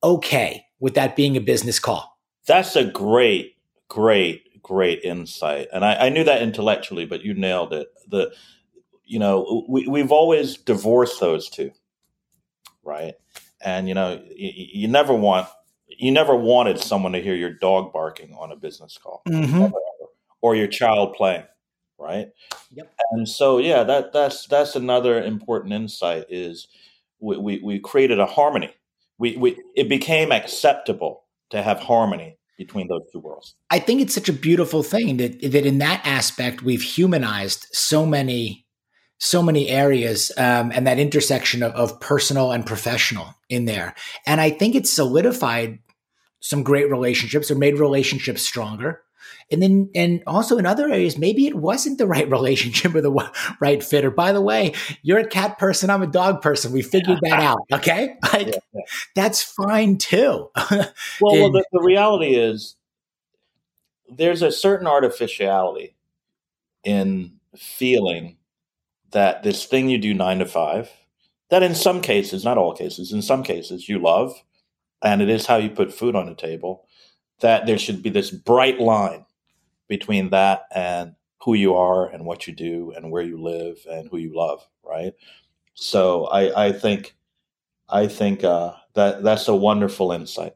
[0.02, 2.18] okay with that being a business call.
[2.46, 3.56] That's a great,
[3.88, 5.68] great, great insight.
[5.72, 7.88] And I, I knew that intellectually, but you nailed it.
[8.08, 8.32] The,
[9.04, 11.70] you know, we, we've always divorced those two,
[12.82, 13.14] right?
[13.62, 15.48] and you know you, you, never want
[15.86, 19.72] you never wanted someone to hear your dog barking on a business call mm-hmm.
[20.40, 21.44] or your child playing
[21.98, 22.28] right
[22.72, 22.92] yep.
[23.12, 26.68] and so yeah that that's that's another important insight is
[27.20, 28.74] we, we, we created a harmony
[29.22, 34.14] we, we it became acceptable to have harmony between those two worlds i think it's
[34.14, 38.66] such a beautiful thing that that in that aspect we've humanized so many
[39.22, 43.94] so many areas um, and that intersection of, of personal and professional in there.
[44.26, 45.78] And I think it's solidified
[46.40, 49.00] some great relationships or made relationships stronger.
[49.50, 53.32] And then and also in other areas maybe it wasn't the right relationship or the
[53.60, 54.04] right fit.
[54.04, 56.72] Or by the way you're a cat person i'm a dog person.
[56.72, 58.16] We figured that out okay?
[58.32, 58.82] Like yeah, yeah.
[59.14, 60.50] that's fine too.
[61.20, 62.76] Well, well the, the reality is
[64.08, 65.94] there's a certain artificiality
[66.84, 68.36] in feeling
[69.10, 70.90] that this thing you do nine to five
[71.50, 74.42] that in some cases not all cases in some cases you love
[75.02, 76.86] and it is how you put food on the table
[77.42, 79.26] that there should be this bright line
[79.88, 84.08] between that and who you are and what you do and where you live and
[84.08, 85.12] who you love, right?
[85.74, 87.14] So I, I think
[87.88, 90.54] I think uh, that that's a wonderful insight.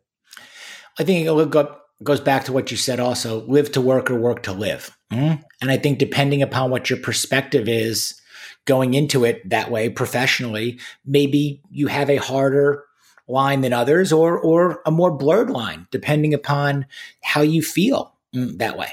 [0.99, 1.67] I think it
[2.03, 4.97] goes back to what you said also live to work or work to live.
[5.13, 5.43] Mm-hmm.
[5.61, 8.21] And I think depending upon what your perspective is
[8.65, 12.86] going into it that way professionally, maybe you have a harder
[13.29, 16.87] line than others or or a more blurred line depending upon
[17.23, 18.93] how you feel mm, that way.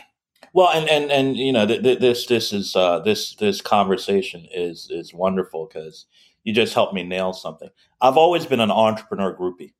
[0.53, 4.47] Well and and and you know th- th- this this is uh this this conversation
[4.53, 6.05] is is wonderful because
[6.43, 7.69] you just helped me nail something.
[8.01, 9.73] I've always been an entrepreneur groupie.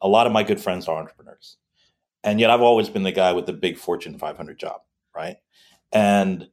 [0.00, 1.56] A lot of my good friends are entrepreneurs.
[2.24, 4.80] And yet i've always been the guy with the big fortune 500 job
[5.14, 5.36] right?
[5.92, 6.48] And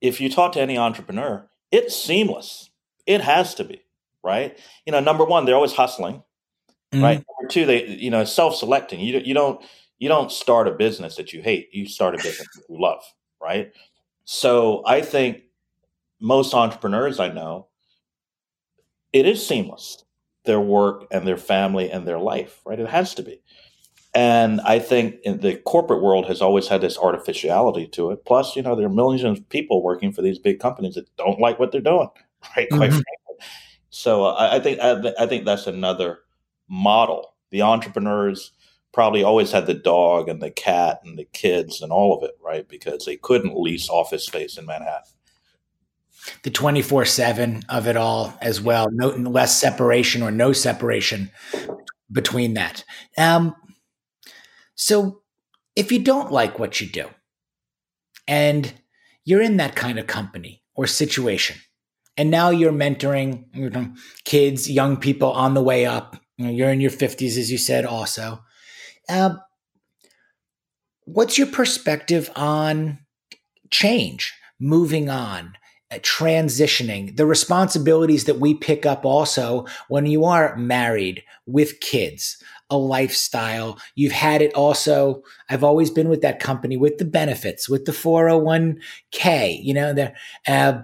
[0.00, 2.70] if you talk to any entrepreneur it's seamless.
[3.06, 3.82] It has to be
[4.22, 4.58] right?
[4.86, 6.22] You know, number one, they're always hustling,
[6.92, 7.02] mm-hmm.
[7.02, 7.16] right?
[7.16, 9.00] Number two, they you know self-selecting.
[9.00, 9.62] You you don't
[9.98, 11.68] you don't start a business that you hate.
[11.72, 13.02] You start a business that you love,
[13.40, 13.72] right?
[14.24, 15.42] So I think
[16.20, 17.68] most entrepreneurs I know,
[19.12, 20.04] it is seamless
[20.44, 22.80] their work and their family and their life, right?
[22.80, 23.40] It has to be.
[24.14, 28.24] And I think in the corporate world has always had this artificiality to it.
[28.26, 31.40] Plus, you know, there are millions of people working for these big companies that don't
[31.40, 32.08] like what they're doing,
[32.56, 32.68] right?
[32.68, 33.00] Quite mm-hmm.
[33.00, 33.04] frankly.
[33.92, 36.20] So uh, I, think I, I think that's another
[36.66, 37.34] model.
[37.50, 38.52] The entrepreneurs
[38.94, 42.32] probably always had the dog and the cat and the kids and all of it,
[42.42, 42.66] right?
[42.66, 45.12] Because they couldn't lease office space in Manhattan.
[46.42, 48.88] The 24 7 of it all as well.
[48.90, 51.30] No less separation or no separation
[52.10, 52.84] between that.
[53.18, 53.54] Um,
[54.74, 55.20] so
[55.76, 57.08] if you don't like what you do
[58.26, 58.72] and
[59.24, 61.58] you're in that kind of company or situation,
[62.16, 63.92] and now you're mentoring you know,
[64.24, 66.16] kids, young people on the way up.
[66.36, 68.42] You you're in your 50s, as you said, also.
[69.08, 69.36] Uh,
[71.04, 72.98] what's your perspective on
[73.70, 75.54] change, moving on,
[75.90, 82.42] uh, transitioning, the responsibilities that we pick up also when you are married with kids,
[82.70, 83.78] a lifestyle.
[83.94, 85.22] You've had it also.
[85.50, 90.12] I've always been with that company with the benefits, with the 401k, you know, the,
[90.46, 90.82] uh,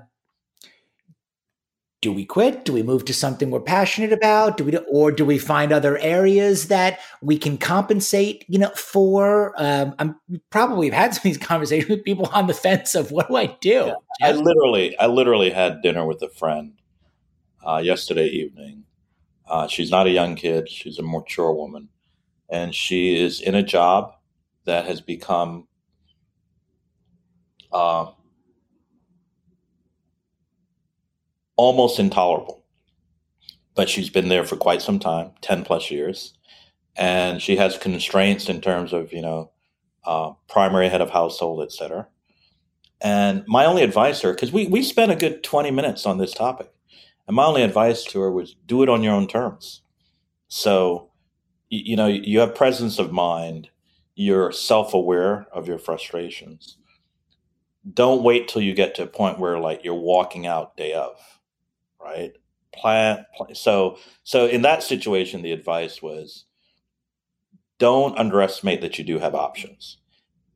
[2.00, 2.64] do we quit?
[2.64, 4.56] Do we move to something we're passionate about?
[4.56, 9.52] Do we, or do we find other areas that we can compensate, you know, for?
[9.56, 10.16] Um, I'm
[10.50, 13.37] probably have had some of these conversations with people on the fence of what do
[13.37, 13.70] I do?
[13.70, 13.94] Yeah.
[14.22, 16.74] I literally, I literally had dinner with a friend
[17.66, 18.84] uh, yesterday evening.
[19.48, 21.88] Uh, she's not a young kid; she's a mature woman,
[22.48, 24.14] and she is in a job
[24.66, 25.66] that has become
[27.72, 28.12] uh,
[31.58, 32.64] almost intolerable.
[33.74, 36.32] But she's been there for quite some time, 10 plus years.
[36.96, 39.50] And she has constraints in terms of, you know,
[40.04, 42.08] uh, primary head of household, et cetera.
[43.00, 46.18] And my only advice to her, because we, we spent a good 20 minutes on
[46.18, 46.72] this topic,
[47.26, 49.82] and my only advice to her was do it on your own terms.
[50.48, 51.10] So,
[51.68, 53.70] you, you know, you have presence of mind,
[54.16, 56.78] you're self aware of your frustrations.
[57.92, 61.38] Don't wait till you get to a point where, like, you're walking out day of
[62.08, 62.32] right?
[62.72, 63.54] Plan, plan.
[63.54, 66.44] So, so in that situation, the advice was
[67.78, 69.98] don't underestimate that you do have options.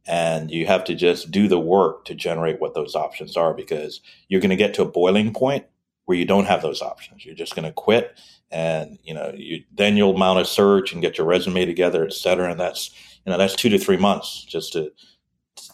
[0.04, 4.00] And you have to just do the work to generate what those options are because
[4.26, 5.64] you're going to get to a boiling point
[6.06, 7.24] where you don't have those options.
[7.24, 8.18] You're just going to quit
[8.50, 12.14] and, you know, you, then you'll mount a search and get your resume together, et
[12.14, 12.50] cetera.
[12.50, 12.90] And that's,
[13.24, 14.90] you know, that's two to three months just to,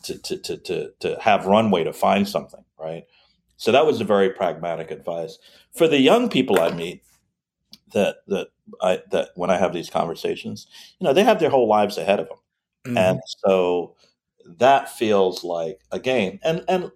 [0.04, 3.04] to, to, to, to, to have runway to find something, right?
[3.58, 5.38] So that was a very pragmatic advice
[5.74, 7.02] for the young people I meet.
[7.92, 8.48] That that
[8.82, 10.66] I that when I have these conversations,
[10.98, 12.38] you know, they have their whole lives ahead of them,
[12.86, 12.98] mm-hmm.
[12.98, 13.96] and so
[14.44, 16.38] that feels like a game.
[16.42, 16.90] And and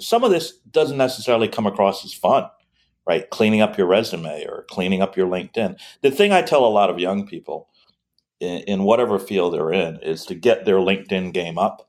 [0.00, 2.46] some of this doesn't necessarily come across as fun,
[3.06, 3.28] right?
[3.30, 5.78] Cleaning up your resume or cleaning up your LinkedIn.
[6.02, 7.68] The thing I tell a lot of young people
[8.40, 11.88] in, in whatever field they're in is to get their LinkedIn game up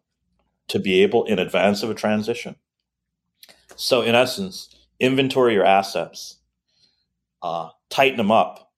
[0.67, 2.55] to be able in advance of a transition
[3.75, 4.69] so, in essence,
[4.99, 6.37] inventory your assets,
[7.41, 8.71] uh, tighten them up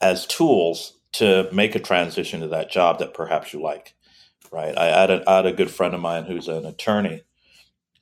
[0.00, 3.94] as tools to make a transition to that job that perhaps you like.
[4.54, 4.76] right?
[4.78, 7.22] I had a, I had a good friend of mine who's an attorney.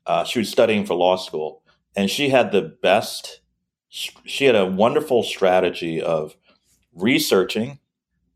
[0.06, 1.62] Uh, she was studying for law school,
[1.96, 3.40] and she had the best.
[3.88, 6.36] She had a wonderful strategy of
[6.94, 7.78] researching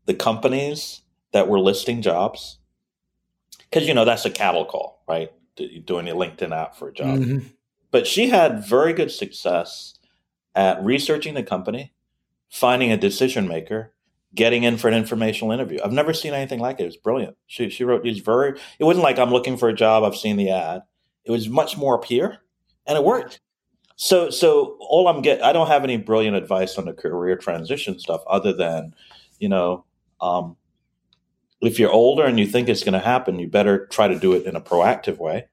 [0.05, 2.57] the companies that were listing jobs,
[3.69, 5.31] because you know that's a cattle call, right?
[5.85, 7.19] Doing a LinkedIn app for a job.
[7.19, 7.47] Mm-hmm.
[7.97, 9.95] But she had very good success
[10.53, 11.93] at researching the company,
[12.47, 13.91] finding a decision maker,
[14.35, 15.79] getting in for an informational interview.
[15.83, 16.83] I've never seen anything like it.
[16.83, 17.37] It was brilliant.
[17.47, 18.59] She she wrote these very.
[18.77, 20.03] It wasn't like I'm looking for a job.
[20.03, 20.83] I've seen the ad.
[21.25, 22.37] It was much more up here,
[22.85, 23.39] and it worked.
[23.95, 25.43] So so all I'm get.
[25.43, 28.93] I don't have any brilliant advice on the career transition stuff other than,
[29.39, 29.85] you know,
[30.21, 30.55] um,
[31.61, 34.33] if you're older and you think it's going to happen, you better try to do
[34.33, 35.47] it in a proactive way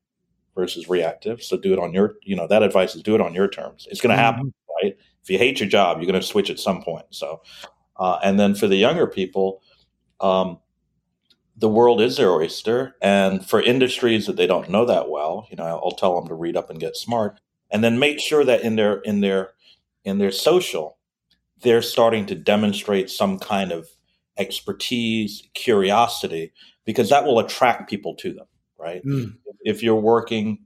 [0.55, 1.43] versus reactive.
[1.43, 3.87] So do it on your, you know, that advice is do it on your terms.
[3.91, 4.87] It's going to happen, mm-hmm.
[4.87, 4.97] right?
[5.23, 7.07] If you hate your job, you're going to switch at some point.
[7.11, 7.41] So
[7.97, 9.63] uh, and then for the younger people,
[10.21, 10.59] um,
[11.57, 12.97] the world is their oyster.
[13.01, 16.35] And for industries that they don't know that well, you know, I'll tell them to
[16.35, 17.41] read up and get smart,
[17.71, 19.53] and then make sure that in their in their
[20.05, 20.99] in their social,
[21.63, 23.89] they're starting to demonstrate some kind of
[24.37, 26.53] expertise, curiosity,
[26.85, 28.47] because that will attract people to them,
[28.79, 29.05] right?
[29.05, 29.37] Mm.
[29.65, 30.65] If you're working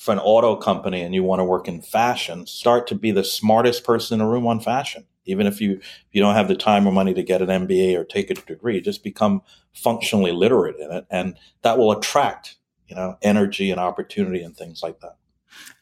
[0.00, 3.22] for an auto company and you want to work in fashion, start to be the
[3.22, 5.04] smartest person in the room on fashion.
[5.26, 7.94] Even if you if you don't have the time or money to get an MBA
[7.96, 9.42] or take a degree, just become
[9.74, 12.56] functionally literate in it, and that will attract
[12.88, 15.18] you know energy and opportunity and things like that.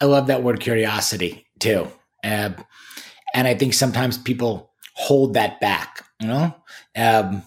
[0.00, 1.86] I love that word curiosity too,
[2.24, 2.56] and
[3.34, 6.54] I think sometimes people hold that back, you know,
[6.96, 7.44] um,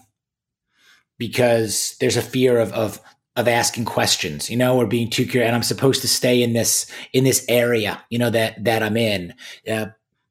[1.18, 2.98] because there's a fear of of
[3.36, 5.48] of asking questions, you know, or being too curious.
[5.48, 8.96] And I'm supposed to stay in this in this area, you know, that that I'm
[8.96, 9.34] in.
[9.70, 9.86] Uh,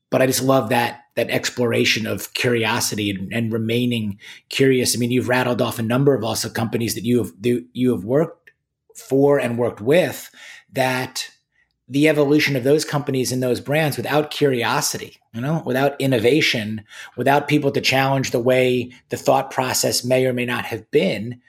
[0.09, 4.17] but I just love that that exploration of curiosity and, and, remaining
[4.49, 4.95] curious.
[4.95, 8.05] I mean, you've rattled off a number of also companies that you have you have
[8.05, 8.51] worked
[8.95, 10.29] for and worked with
[10.71, 11.29] that
[11.87, 16.85] the evolution of those companies and those brands without curiosity, you know, without innovation,
[17.17, 21.41] without people to challenge the way the thought process may or may not have been,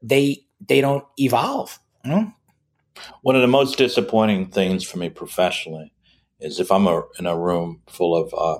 [0.00, 1.78] they they don't evolve.
[2.04, 2.32] You know?
[3.22, 5.92] One of the most disappointing things for me professionally
[6.40, 8.58] is if I'm a, in a room full of uh,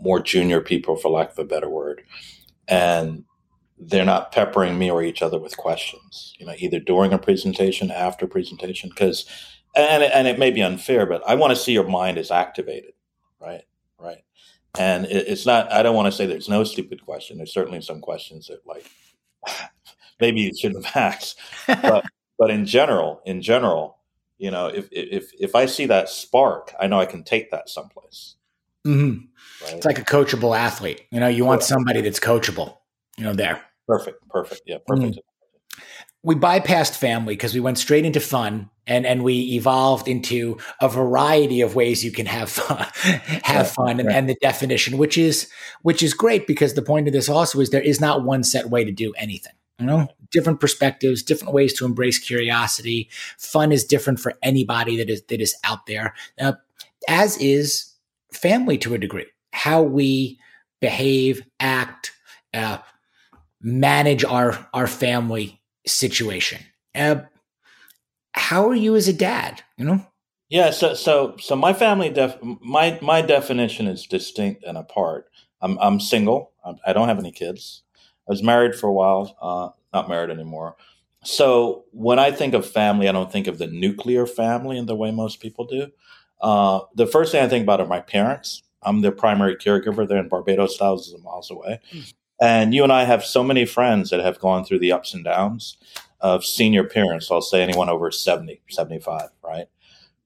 [0.00, 2.02] more junior people, for lack of a better word,
[2.68, 3.24] and
[3.78, 7.90] they're not peppering me or each other with questions, you know, either during a presentation,
[7.90, 9.26] after presentation, because,
[9.74, 12.92] and, and it may be unfair, but I want to see your mind is activated,
[13.40, 13.62] right?
[13.98, 14.24] Right.
[14.78, 17.36] And it, it's not, I don't want to say there's no stupid question.
[17.36, 18.86] There's certainly some questions that like,
[20.20, 22.04] maybe you shouldn't have asked, but,
[22.38, 23.98] but in general, in general,
[24.38, 27.68] you know, if if if I see that spark, I know I can take that
[27.68, 28.36] someplace.
[28.86, 29.26] Mm-hmm.
[29.64, 29.74] Right?
[29.74, 31.02] It's like a coachable athlete.
[31.10, 32.78] You know, you want somebody that's coachable.
[33.18, 33.60] You know, there.
[33.86, 34.26] Perfect.
[34.30, 34.62] Perfect.
[34.64, 34.78] Yeah.
[34.86, 35.16] Perfect.
[35.16, 35.82] Mm-hmm.
[36.22, 40.88] We bypassed family because we went straight into fun and and we evolved into a
[40.88, 42.86] variety of ways you can have fun,
[43.42, 44.16] have fun and, right.
[44.16, 45.48] and the definition which is
[45.82, 48.68] which is great because the point of this also is there is not one set
[48.68, 53.08] way to do anything you know different perspectives different ways to embrace curiosity.
[53.38, 56.14] Fun is different for anybody that is that is out there.
[57.08, 57.94] As is
[58.32, 59.26] family to a degree.
[59.52, 60.38] How we
[60.80, 62.12] behave act
[62.54, 62.78] uh,
[63.60, 66.62] manage our our family situation.
[66.94, 67.16] Uh,
[68.32, 70.06] how are you as a dad you know?
[70.48, 75.30] Yeah so so so my family def my my definition is distinct and apart.
[75.62, 76.52] I'm i'm single.
[76.86, 77.82] I don't have any kids
[78.30, 80.76] I was married for a while, uh, not married anymore.
[81.24, 84.94] So when I think of family, I don't think of the nuclear family in the
[84.94, 85.90] way most people do.
[86.40, 88.62] Uh, the first thing I think about are my parents.
[88.82, 90.06] I'm their primary caregiver.
[90.06, 91.80] They're in Barbados, thousands of miles away.
[91.92, 92.14] Mm.
[92.40, 95.24] And you and I have so many friends that have gone through the ups and
[95.24, 95.76] downs
[96.20, 97.32] of senior parents.
[97.32, 99.66] I'll say anyone over 70, 75, right?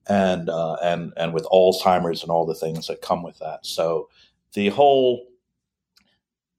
[0.07, 3.65] And, uh, and, and with Alzheimer's and all the things that come with that.
[3.65, 4.11] So
[4.53, 5.27] the whole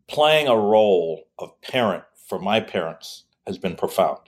[0.08, 4.20] playing a role of parent for my parents has been profound.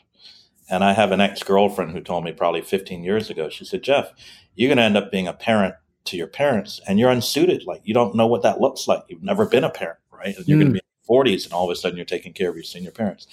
[0.70, 3.84] And I have an ex girlfriend who told me probably 15 years ago, she said,
[3.84, 4.10] Geof,
[4.56, 5.76] you're going to end up being a parent
[6.06, 7.66] to your parents and you're unsuited.
[7.66, 9.04] Like you don't know what that looks like.
[9.08, 10.36] You've never been a parent, right?
[10.36, 10.62] And you're mm.
[10.62, 12.56] going to be in your 40s and all of a sudden you're taking care of
[12.56, 13.28] your senior parents.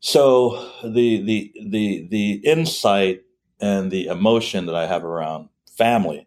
[0.00, 3.22] So the, the, the, the insight
[3.60, 6.26] and the emotion that I have around family,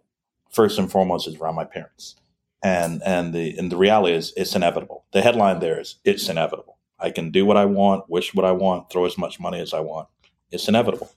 [0.51, 2.15] first and foremost, is around my parents
[2.63, 5.05] and and the and the reality is it's inevitable.
[5.11, 6.77] The headline there is it's inevitable.
[6.97, 9.73] I can do what I want, wish what I want, throw as much money as
[9.73, 10.07] I want.
[10.51, 11.11] It's inevitable,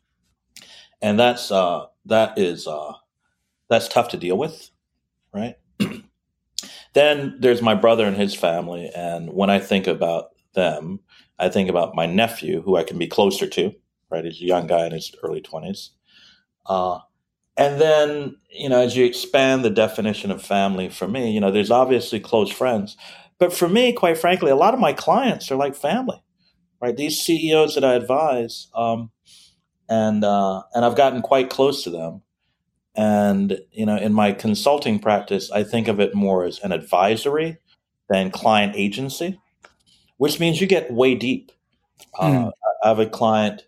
[1.01, 2.93] and that's uh, that is uh,
[3.69, 4.71] that's tough to deal with,
[5.33, 5.55] right?
[6.95, 11.01] then there's my brother and his family, and when I think about them.
[11.39, 13.71] I think about my nephew, who I can be closer to,
[14.11, 14.25] right?
[14.25, 15.91] He's a young guy in his early 20s.
[16.65, 17.01] Uh,
[17.57, 21.51] and then, you know, as you expand the definition of family for me, you know,
[21.51, 22.97] there's obviously close friends.
[23.39, 26.23] But for me, quite frankly, a lot of my clients are like family,
[26.81, 26.97] right?
[26.97, 29.11] These CEOs that I advise, um,
[29.89, 32.23] and uh, and I've gotten quite close to them.
[32.95, 37.59] And you know, in my consulting practice, I think of it more as an advisory
[38.09, 39.39] than client agency,
[40.17, 41.53] which means you get way deep.
[42.19, 42.47] Mm.
[42.47, 42.51] Uh,
[42.83, 43.67] I have a client,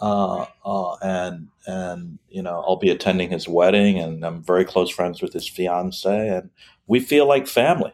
[0.00, 4.90] uh, uh, and and you know, I'll be attending his wedding, and I'm very close
[4.90, 6.50] friends with his fiance, and
[6.86, 7.92] we feel like family.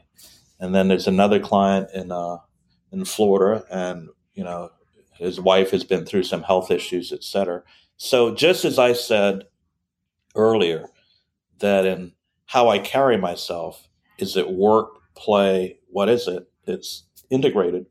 [0.59, 2.39] And then there's another client in uh,
[2.93, 4.71] in Florida, and you know,
[5.15, 7.63] his wife has been through some health issues, et cetera.
[7.97, 9.45] So just as I said
[10.35, 10.87] earlier,
[11.59, 12.13] that in
[12.47, 13.87] how I carry myself,
[14.19, 16.49] is it work, play, what is it?
[16.67, 17.87] It's integrated.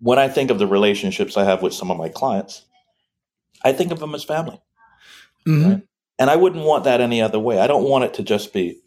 [0.00, 2.65] When I think of the relationships I have with some of my clients,
[3.62, 4.60] I think of them as family.
[5.46, 5.70] Mm-hmm.
[5.70, 5.82] Right?
[6.18, 7.58] And I wouldn't want that any other way.
[7.58, 8.80] I don't want it to just be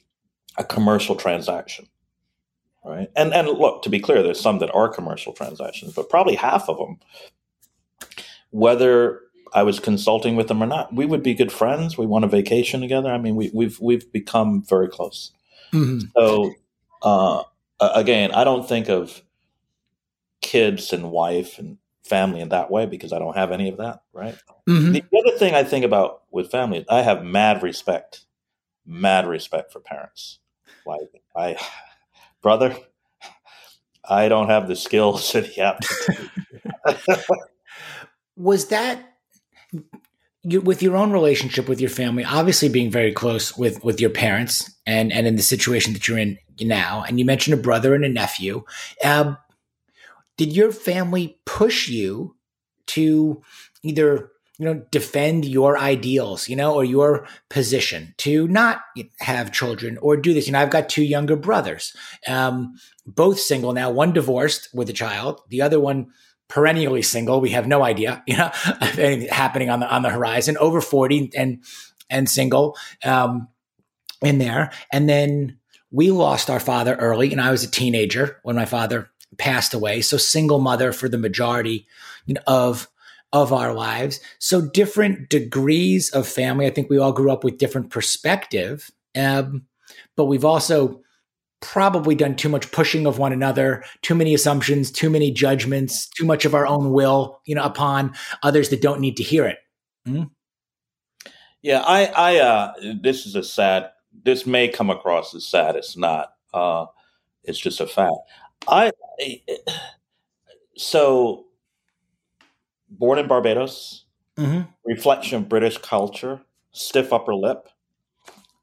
[0.57, 1.87] a commercial transaction.
[2.83, 3.09] Right.
[3.15, 6.69] And and look, to be clear, there's some that are commercial transactions, but probably half
[6.69, 6.97] of them,
[8.51, 9.21] whether
[9.53, 11.97] I was consulting with them or not, we would be good friends.
[11.97, 13.11] We want a vacation together.
[13.11, 15.31] I mean, we, we've we've become very close.
[15.73, 16.07] Mm-hmm.
[16.15, 16.53] So
[17.01, 17.43] uh,
[17.79, 19.21] again, I don't think of
[20.41, 21.77] kids and wife and
[22.09, 24.35] family in that way because I don't have any of that, right?
[24.67, 24.91] Mm-hmm.
[24.91, 28.25] The other thing I think about with family, I have mad respect,
[28.85, 30.39] mad respect for parents.
[30.85, 31.57] Like I,
[32.41, 32.75] brother,
[34.03, 36.27] I don't have the skills you have to
[38.35, 39.05] Was that
[40.43, 44.09] you, with your own relationship with your family, obviously being very close with with your
[44.09, 47.93] parents, and and in the situation that you're in now, and you mentioned a brother
[47.93, 48.63] and a nephew.
[49.03, 49.35] Uh,
[50.39, 52.33] did your family push you
[52.87, 53.41] to
[53.83, 58.79] either you know defend your ideals, you know, or your position to not
[59.19, 60.47] have children or do this?
[60.47, 61.93] You know, I've got two younger brothers,
[62.25, 62.75] um,
[63.05, 63.91] both single now.
[63.91, 66.07] One divorced with a child, the other one
[66.47, 67.41] perennially single.
[67.41, 68.49] We have no idea, you know,
[68.81, 70.55] if anything happening on the on the horizon.
[70.57, 71.61] Over forty and
[72.09, 73.49] and single um,
[74.21, 75.57] in there, and then
[75.91, 79.09] we lost our father early, and I was a teenager when my father
[79.39, 80.01] passed away.
[80.01, 81.87] So single mother for the majority
[82.45, 82.87] of
[83.31, 84.19] of our lives.
[84.39, 86.65] So different degrees of family.
[86.65, 89.67] I think we all grew up with different perspective, um,
[90.15, 91.01] but we've also
[91.61, 96.25] probably done too much pushing of one another, too many assumptions, too many judgments, too
[96.25, 98.13] much of our own will, you know, upon
[98.43, 99.57] others that don't need to hear it.
[100.07, 100.23] Mm-hmm.
[101.61, 103.91] Yeah, I, I, uh, this is a sad.
[104.23, 105.75] This may come across as sad.
[105.75, 106.33] It's not.
[106.53, 106.85] Uh,
[107.43, 108.13] it's just a fact.
[108.67, 108.91] I,
[110.75, 111.45] so,
[112.89, 114.05] born in Barbados,
[114.37, 114.61] mm-hmm.
[114.85, 116.41] reflection of British culture,
[116.71, 117.69] stiff upper lip.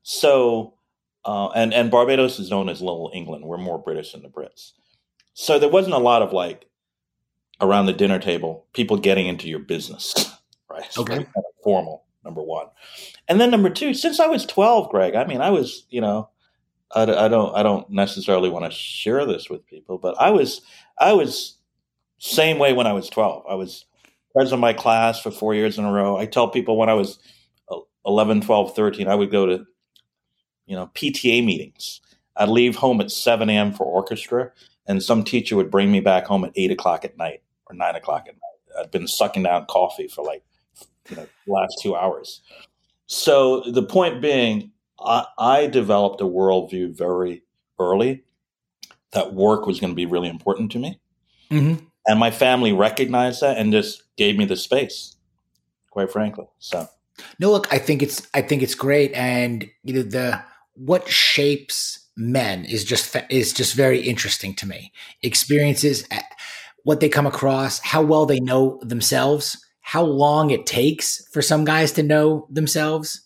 [0.03, 0.74] So,
[1.24, 3.44] uh, and and Barbados is known as Little England.
[3.44, 4.72] We're more British than the Brits.
[5.34, 6.68] So there wasn't a lot of like
[7.61, 10.14] around the dinner table people getting into your business,
[10.70, 10.97] right?
[10.97, 11.16] Okay.
[11.16, 12.66] Kind of formal number one,
[13.28, 13.94] and then number two.
[13.94, 16.30] Since I was twelve, Greg, I mean, I was you know,
[16.95, 20.62] I, I don't I don't necessarily want to share this with people, but I was
[20.99, 21.59] I was
[22.18, 23.45] same way when I was twelve.
[23.49, 23.84] I was
[24.32, 26.16] president of my class for four years in a row.
[26.16, 27.18] I tell people when I was
[27.70, 29.64] uh, 11, 12, 13, I would go to
[30.66, 32.01] you know, PTA meetings.
[32.37, 33.72] I'd leave home at 7 a.m.
[33.72, 34.53] for orchestra,
[34.87, 37.95] and some teacher would bring me back home at 8 o'clock at night or 9
[37.95, 38.80] o'clock at night.
[38.84, 40.45] I'd been sucking down coffee for like,
[41.09, 42.43] you know, last two hours.
[43.07, 47.42] So the point being, I, I developed a worldview very
[47.78, 48.24] early
[49.12, 51.01] that work was going to be really important to me.
[51.51, 51.84] Mm-hmm.
[52.07, 55.16] And my family recognized that and just gave me the space,
[55.90, 56.47] quite frankly.
[56.59, 56.88] So.
[57.38, 60.42] No, look, I think it's I think it's great, and you know the
[60.74, 64.92] what shapes men is just is just very interesting to me.
[65.22, 66.20] Experiences, eh,
[66.84, 71.64] what they come across, how well they know themselves, how long it takes for some
[71.64, 73.22] guys to know themselves.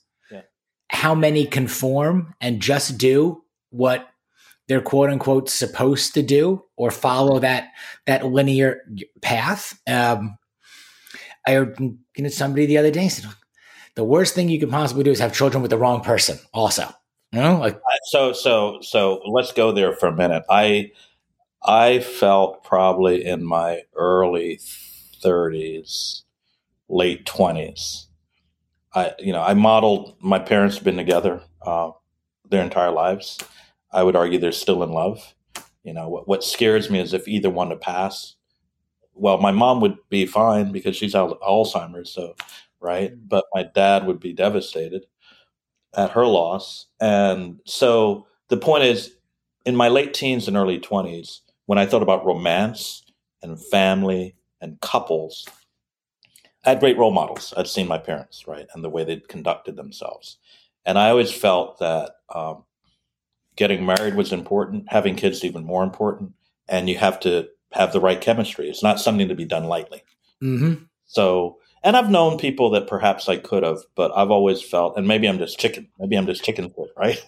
[0.91, 4.09] How many conform and just do what
[4.66, 7.68] they're quote unquote supposed to do or follow that
[8.07, 8.82] that linear
[9.22, 9.78] path.
[9.86, 10.36] Um,
[11.47, 13.30] I heard you know, somebody the other day said,
[13.95, 16.38] the worst thing you could possibly do is have children with the wrong person.
[16.53, 16.88] Also,
[17.32, 20.43] you know, like so, so, so let's go there for a minute.
[20.51, 20.91] I,
[21.62, 24.61] I felt probably in my early
[25.22, 26.22] 30s,
[26.88, 28.07] late 20s.
[28.95, 30.16] I, you know, I modeled.
[30.20, 31.91] My parents have been together uh,
[32.49, 33.38] their entire lives.
[33.93, 35.34] I would argue they're still in love.
[35.84, 38.36] You know, what, what scares me is if either one to pass.
[39.14, 42.34] Well, my mom would be fine because she's Alzheimer's, so
[42.80, 43.12] right.
[43.12, 43.28] Mm.
[43.28, 45.07] But my dad would be devastated
[45.95, 49.16] at her loss, and so the point is,
[49.66, 53.05] in my late teens and early twenties, when I thought about romance
[53.43, 55.47] and family and couples,
[56.65, 57.55] I had great role models.
[57.57, 60.39] I'd seen my parents, right, and the way they conducted themselves.
[60.85, 62.65] And I always felt that um,
[63.57, 66.33] getting married was important, having kids even more important,
[66.69, 68.69] and you have to have the right chemistry.
[68.69, 70.03] It's not something to be done lightly.
[70.43, 70.85] Mm-hmm.
[71.07, 75.09] So, and I've known people that perhaps I could have, but I've always felt, and
[75.09, 77.25] maybe I'm just chicken, maybe I'm just chicken foot, right?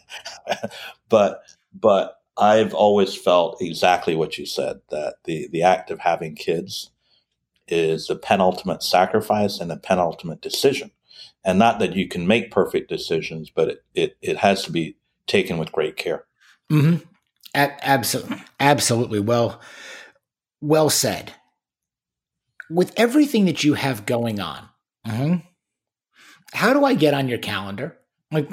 [1.09, 6.35] but, but I've always felt exactly what you said that the the act of having
[6.35, 6.91] kids
[7.73, 10.91] is the penultimate sacrifice and the penultimate decision.
[11.45, 14.97] And not that you can make perfect decisions, but it, it, it has to be
[15.27, 16.25] taken with great care.
[16.71, 17.05] Mm-hmm.
[17.55, 18.43] A- absolutely.
[18.61, 19.21] Absolutely.
[19.21, 19.61] Well,
[20.61, 21.33] well said.
[22.71, 24.69] With everything that you have going on,
[25.07, 25.37] mm-hmm,
[26.53, 27.99] how do I get on your calendar?
[28.31, 28.49] Like,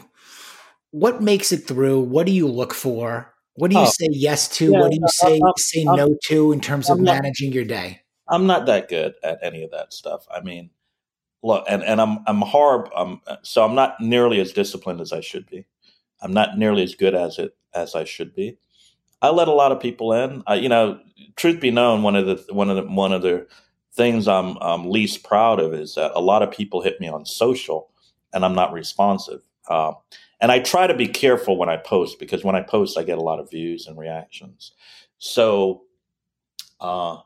[0.91, 2.01] what makes it through?
[2.01, 3.33] What do you look for?
[3.53, 4.71] What do you oh, say yes to?
[4.71, 7.49] Yeah, what do you uh, say I'm, say I'm, no to in terms of managing
[7.49, 8.01] not, your day?
[8.29, 10.25] I'm not that good at any of that stuff.
[10.31, 10.69] I mean,
[11.43, 12.89] look, and, and I'm I'm hard.
[12.95, 15.65] I'm so I'm not nearly as disciplined as I should be.
[16.21, 18.57] I'm not nearly as good as it as I should be.
[19.21, 20.43] I let a lot of people in.
[20.47, 20.99] I, you know,
[21.35, 23.47] truth be known, one of the one of the one of the
[23.93, 27.25] things I'm, I'm least proud of is that a lot of people hit me on
[27.25, 27.89] social,
[28.33, 29.41] and I'm not responsive.
[29.69, 29.95] Um,
[30.41, 33.17] and I try to be careful when I post because when I post, I get
[33.17, 34.71] a lot of views and reactions.
[35.17, 35.83] So,
[36.79, 37.17] uh,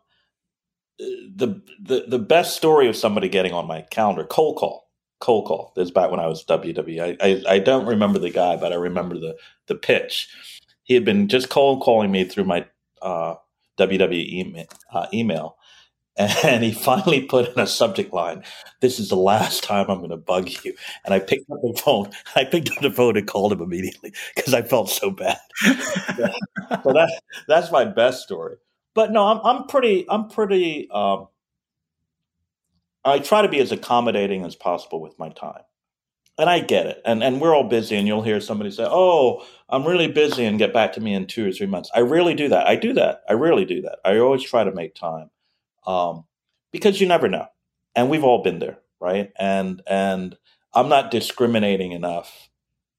[1.00, 4.90] the, the the best story of somebody getting on my calendar, cold call,
[5.20, 5.74] cold call.
[5.78, 7.18] Is back when I was WWE.
[7.22, 9.36] I, I, I don't remember the guy, but I remember the
[9.68, 10.30] the pitch.
[10.84, 12.66] He had been just cold calling me through my
[13.02, 13.36] uh,
[13.78, 15.58] WWE email, uh, email,
[16.18, 18.44] and he finally put in a subject line,
[18.82, 20.76] "This is the last time I'm going to bug you."
[21.06, 22.12] And I picked up the phone.
[22.36, 25.40] I picked up the phone and called him immediately because I felt so bad.
[25.64, 25.74] so
[26.94, 28.58] that that's my best story.
[28.96, 30.90] But no, I'm I'm pretty I'm pretty.
[30.92, 31.28] Um,
[33.06, 35.64] I try to be as accommodating as possible with my time,
[36.38, 37.02] and I get it.
[37.06, 40.60] And and we're all busy, and you'll hear somebody say, "Oh, I'm really busy," and
[40.60, 41.92] get back to me in two or three months.
[41.96, 42.68] I really do that.
[42.68, 43.24] I do that.
[43.30, 44.00] I really do that.
[44.06, 45.30] I always try to make time
[45.88, 46.26] um,
[46.72, 47.48] because you never know,
[47.96, 49.32] and we've all been there, right?
[49.38, 50.38] And and
[50.74, 52.50] I'm not discriminating enough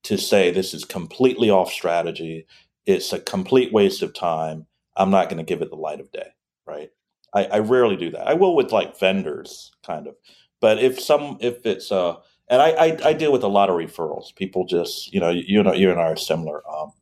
[0.05, 2.47] to say this is completely off strategy.
[2.87, 4.67] It's a complete waste of time.
[4.97, 6.29] I'm not going to give it the light of day,
[6.67, 6.91] right?
[7.35, 8.29] I, I rarely do that.
[8.29, 10.15] I will with like vendors, kind of,
[10.61, 12.17] but if some if it's uh
[12.49, 14.35] and I, I, I deal with a lot of referrals.
[14.37, 16.63] People just you know you know you and I are similar.
[16.69, 16.93] Um,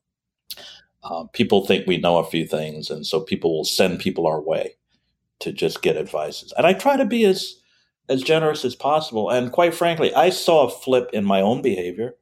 [1.05, 4.41] uh, people think we know a few things, and so people will send people our
[4.41, 4.77] way
[5.41, 6.53] to just get advices.
[6.57, 7.57] And I try to be as
[8.09, 9.31] as generous as possible.
[9.31, 12.15] And quite frankly, I saw a flip in my own behavior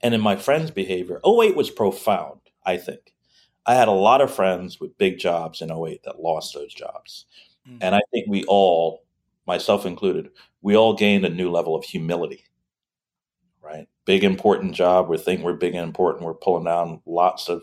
[0.00, 1.20] and in my friends' behavior.
[1.26, 3.14] 08 was profound, I think.
[3.66, 7.26] I had a lot of friends with big jobs in 08 that lost those jobs.
[7.68, 7.78] Mm-hmm.
[7.80, 9.04] And I think we all,
[9.46, 10.30] myself included,
[10.62, 12.44] we all gained a new level of humility.
[13.62, 13.88] Right?
[14.04, 15.08] Big important job.
[15.08, 16.24] We think we're big and important.
[16.24, 17.62] We're pulling down lots of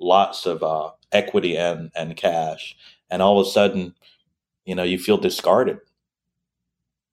[0.00, 2.76] lots of uh, equity and and cash
[3.10, 3.94] and all of a sudden,
[4.64, 5.78] you know, you feel discarded,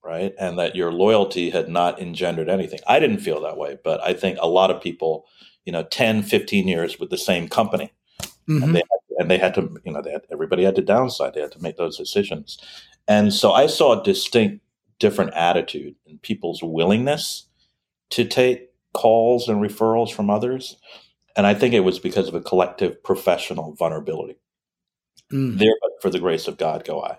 [0.04, 0.34] right?
[0.38, 2.80] And that your loyalty had not engendered anything.
[2.86, 5.26] I didn't feel that way, but I think a lot of people,
[5.64, 7.92] you know, 10, 15 years with the same company.
[8.48, 8.62] Mm-hmm.
[8.62, 11.34] And, they had, and they had to, you know, they had, everybody had to downside.
[11.34, 12.58] They had to make those decisions.
[13.08, 14.62] And so I saw a distinct
[14.98, 17.46] different attitude in people's willingness
[18.10, 20.76] to take calls and referrals from others.
[21.36, 24.38] And I think it was because of a collective professional vulnerability.
[25.30, 25.58] Mm.
[25.58, 27.18] There, but for the grace of God, go I.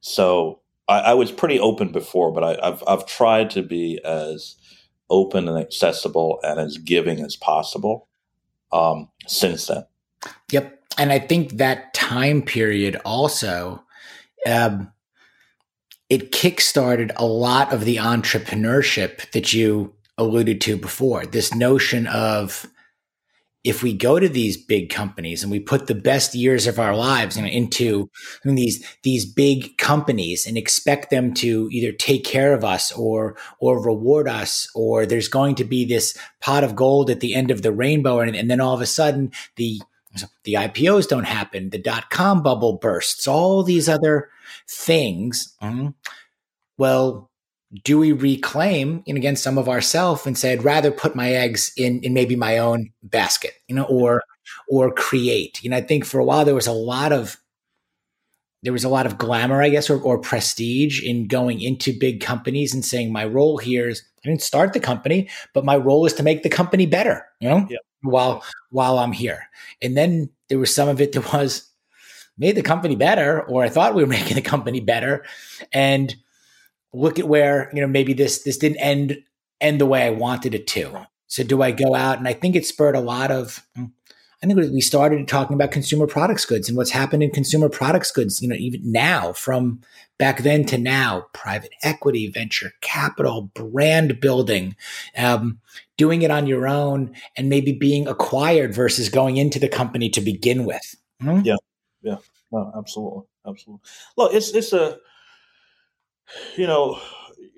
[0.00, 4.56] So I, I was pretty open before, but I, have I've tried to be as
[5.10, 8.08] open and accessible and as giving as possible
[8.72, 9.84] um, since then.
[10.52, 13.84] Yep, and I think that time period also.
[14.46, 14.92] Um,
[16.08, 21.26] it kickstarted a lot of the entrepreneurship that you alluded to before.
[21.26, 22.66] This notion of
[23.64, 26.96] if we go to these big companies and we put the best years of our
[26.96, 28.08] lives you know, into
[28.44, 33.84] these these big companies and expect them to either take care of us or or
[33.84, 37.62] reward us or there's going to be this pot of gold at the end of
[37.62, 39.80] the rainbow and, and then all of a sudden the
[40.44, 44.28] the IPOs don't happen the dot com bubble bursts all these other
[44.68, 45.88] things mm-hmm.
[46.76, 47.30] well
[47.84, 51.70] do we reclaim and again some of ourself and say i'd rather put my eggs
[51.76, 54.22] in in maybe my own basket you know or
[54.68, 55.62] or create.
[55.62, 57.36] You know, I think for a while there was a lot of
[58.62, 62.20] there was a lot of glamour, I guess, or, or prestige in going into big
[62.20, 66.04] companies and saying my role here is I didn't start the company, but my role
[66.06, 67.24] is to make the company better.
[67.40, 67.78] You know, Yeah.
[68.02, 69.48] while while I'm here.
[69.80, 71.70] And then there was some of it that was
[72.36, 75.24] made the company better, or I thought we were making the company better,
[75.72, 76.14] and
[76.92, 79.22] look at where you know maybe this this didn't end
[79.60, 81.06] end the way I wanted it to.
[81.28, 82.18] So do I go out?
[82.18, 83.64] And I think it spurred a lot of.
[83.76, 83.84] Hmm,
[84.42, 88.12] I think we started talking about consumer products goods and what's happened in consumer products
[88.12, 88.40] goods.
[88.40, 89.80] You know, even now, from
[90.18, 94.76] back then to now, private equity, venture capital, brand building,
[95.16, 95.58] um,
[95.96, 100.20] doing it on your own, and maybe being acquired versus going into the company to
[100.20, 100.94] begin with.
[101.20, 101.40] Hmm?
[101.42, 101.56] Yeah.
[102.50, 103.82] No, absolutely, absolutely.
[104.16, 104.98] Look, it's it's a
[106.56, 107.00] you know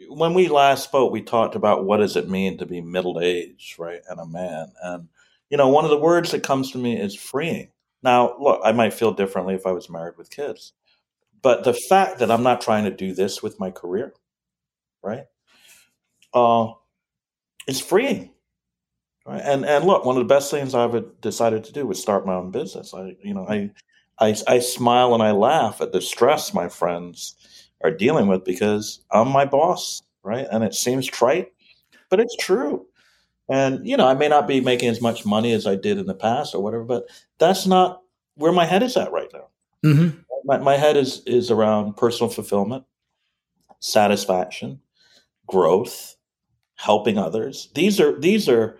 [0.09, 3.79] when we last spoke, we talked about what does it mean to be middle aged,
[3.79, 5.09] right, and a man, and
[5.51, 7.69] you know one of the words that comes to me is freeing.
[8.03, 10.73] Now, look, I might feel differently if I was married with kids,
[11.43, 14.15] but the fact that I'm not trying to do this with my career,
[15.03, 15.27] right,
[16.33, 16.73] uh,
[17.67, 18.31] is freeing.
[19.27, 19.43] Right?
[19.45, 22.35] And and look, one of the best things I've decided to do was start my
[22.35, 22.95] own business.
[22.95, 23.71] I you know I
[24.19, 27.37] I, I smile and I laugh at the stress my friends
[27.83, 30.47] are dealing with because I'm my boss, right?
[30.51, 31.53] And it seems trite,
[32.11, 32.87] but it's true.
[33.51, 36.07] And you know, I may not be making as much money as I did in
[36.07, 38.03] the past or whatever, but that's not
[38.37, 39.49] where my head is at right now.
[39.85, 40.19] Mm-hmm.
[40.45, 42.85] My, my head is is around personal fulfillment,
[43.81, 44.81] satisfaction,
[45.47, 46.17] growth,
[46.77, 47.71] helping others.
[47.75, 48.79] These are these are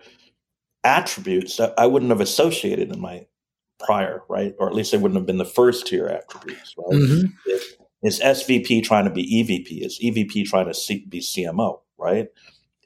[0.83, 3.27] attributes that I wouldn't have associated in my
[3.79, 4.55] prior, right?
[4.57, 6.97] Or at least they wouldn't have been the first tier attributes, right?
[6.97, 7.49] Mm-hmm.
[7.49, 9.85] Is, is SVP trying to be EVP?
[9.85, 12.29] Is EVP trying to be CMO, right?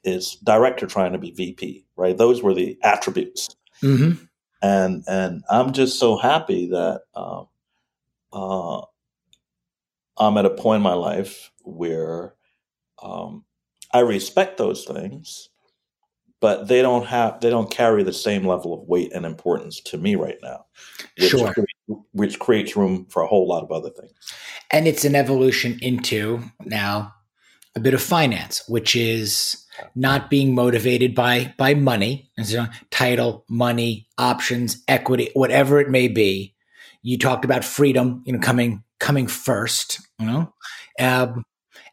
[0.06, 2.16] Is director trying to be VP, right?
[2.16, 3.54] Those were the attributes.
[3.82, 4.24] Mm-hmm.
[4.62, 7.48] And and I'm just so happy that um,
[8.32, 8.80] uh,
[10.16, 12.34] I'm at a point in my life where
[13.02, 13.44] um,
[13.92, 15.48] I respect those things,
[16.40, 19.98] but they don't have they don't carry the same level of weight and importance to
[19.98, 20.66] me right now.
[21.18, 21.54] Which, Sure.
[22.12, 24.12] which creates room for a whole lot of other things.
[24.70, 27.12] and it's an evolution into now
[27.74, 33.44] a bit of finance, which is not being motivated by by money, and so title,
[33.48, 36.54] money, options, equity, whatever it may be.
[37.02, 40.52] You talked about freedom, you know, coming coming first, you know,
[40.98, 41.44] um,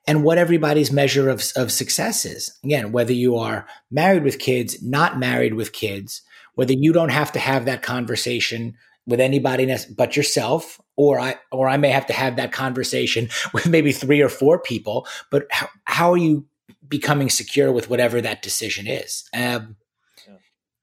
[0.07, 2.57] and what everybody's measure of of success is.
[2.63, 6.21] Again, whether you are married with kids, not married with kids,
[6.55, 8.75] whether you don't have to have that conversation
[9.05, 13.67] with anybody but yourself or I or I may have to have that conversation with
[13.67, 16.45] maybe three or four people but how, how are you
[16.87, 19.23] becoming secure with whatever that decision is.
[19.33, 19.77] Um,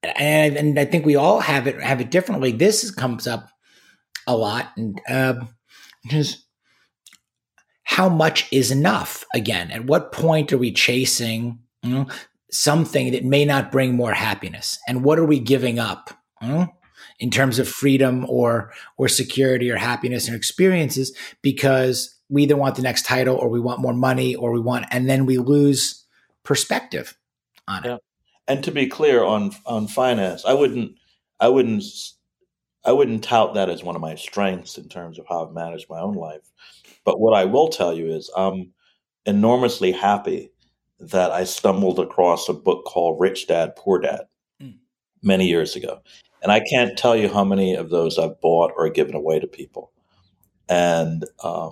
[0.03, 2.53] and, and I think we all have it have it differently.
[2.53, 3.51] This comes up
[4.27, 5.49] a lot and um,
[6.09, 6.45] just
[7.91, 9.73] how much is enough again?
[9.73, 12.07] At what point are we chasing you know,
[12.51, 14.79] something that may not bring more happiness?
[14.87, 16.69] And what are we giving up you know,
[17.19, 21.15] in terms of freedom or or security or happiness and experiences?
[21.43, 24.87] Because we either want the next title or we want more money or we want
[24.91, 26.05] and then we lose
[26.45, 27.17] perspective
[27.69, 27.97] on it Yeah.
[28.49, 30.97] And to be clear on on finance, I wouldn't
[31.39, 31.85] I wouldn't
[32.85, 35.91] I wouldn't tout that as one of my strengths in terms of how I've managed
[35.91, 36.51] my own life.
[37.05, 38.73] But what I will tell you is I'm
[39.27, 40.51] enormously happy
[40.99, 44.23] that I stumbled across a book called Rich Dad Poor Dad
[44.61, 44.79] Mm.
[45.23, 46.01] many years ago.
[46.43, 49.47] And I can't tell you how many of those I've bought or given away to
[49.47, 49.93] people.
[50.69, 51.71] And uh,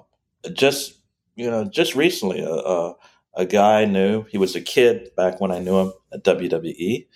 [0.53, 0.99] just
[1.39, 2.95] you know, just recently, a, a,
[3.34, 4.24] a guy I knew.
[4.24, 7.07] He was a kid back when I knew him at WWE,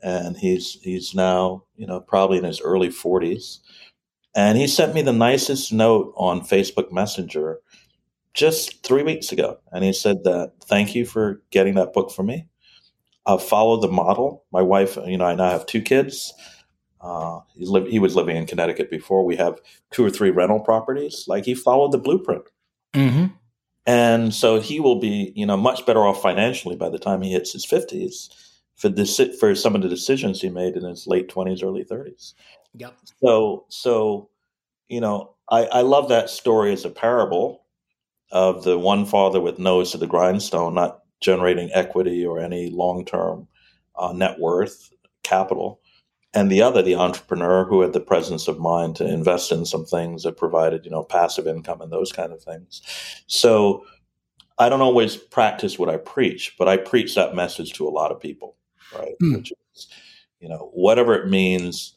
[0.00, 3.60] and he's he's now you know probably in his early forties.
[4.36, 7.60] And he sent me the nicest note on Facebook Messenger
[8.32, 12.22] just three weeks ago, and he said that thank you for getting that book for
[12.22, 12.46] me.
[13.26, 14.44] I've followed the model.
[14.52, 16.32] My wife, you know, I now have two kids.
[17.00, 19.24] Uh, li- he was living in Connecticut before.
[19.24, 19.60] We have
[19.90, 21.24] two or three rental properties.
[21.26, 22.44] Like he followed the blueprint.
[22.94, 23.26] Mm-hmm.
[23.86, 27.32] And so he will be, you know, much better off financially by the time he
[27.32, 28.30] hits his fifties
[28.76, 32.34] for this for some of the decisions he made in his late twenties, early thirties.
[32.74, 34.30] yep So, so
[34.88, 37.64] you know, I, I love that story as a parable
[38.32, 43.04] of the one father with nose to the grindstone, not generating equity or any long
[43.04, 43.48] term
[43.96, 44.90] uh, net worth
[45.22, 45.80] capital,
[46.34, 49.84] and the other, the entrepreneur who had the presence of mind to invest in some
[49.84, 52.82] things that provided, you know, passive income and those kind of things.
[53.26, 53.84] So
[54.58, 58.10] I don't always practice what I preach, but I preach that message to a lot
[58.10, 58.56] of people,
[58.96, 59.14] right?
[59.20, 59.34] Hmm.
[59.36, 59.88] Which is,
[60.40, 61.96] you know, whatever it means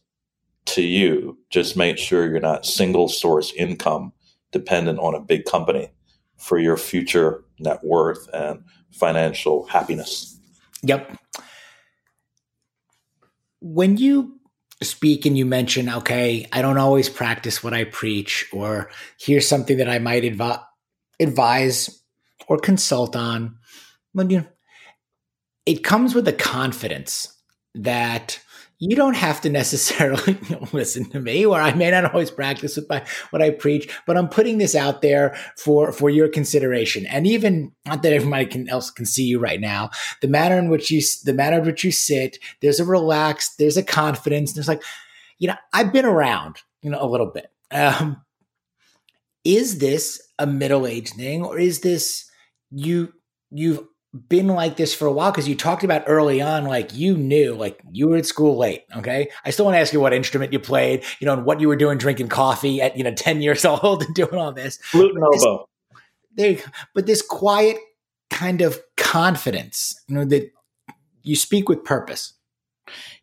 [0.65, 1.37] to you.
[1.49, 4.13] Just make sure you're not single source income
[4.51, 5.89] dependent on a big company
[6.37, 10.39] for your future net worth and financial happiness.
[10.83, 11.17] Yep.
[13.73, 14.39] When you
[14.81, 18.89] speak and you mention, okay, I don't always practice what I preach, or
[19.19, 20.63] here's something that I might advi-
[21.19, 22.01] advise
[22.47, 23.57] or consult on,
[24.13, 24.45] but you
[25.65, 27.33] it comes with a confidence
[27.75, 28.39] that
[28.79, 30.37] you don't have to necessarily
[30.71, 34.17] listen to me or i may not always practice with my, what i preach but
[34.17, 37.05] i'm putting this out there for for your consideration.
[37.07, 39.89] And even not that everybody can, else can see you right now
[40.21, 43.77] the manner in which you the manner in which you sit there's a relaxed there's
[43.77, 44.83] a confidence there's like
[45.39, 47.51] you know i've been around you know a little bit.
[47.71, 48.21] Um,
[49.43, 52.29] is this a middle-aged thing or is this
[52.71, 53.13] you
[53.51, 53.83] you've
[54.29, 57.53] been like this for a while because you talked about early on like you knew
[57.53, 59.29] like you were at school late okay?
[59.43, 61.67] I still want to ask you what instrument you played you know and what you
[61.67, 64.77] were doing drinking coffee at you know 10 years old and doing all this.
[64.77, 65.67] Flute and oboe.
[66.35, 66.57] There
[66.95, 67.77] but this quiet
[68.29, 70.51] kind of confidence you know that
[71.23, 72.33] you speak with purpose.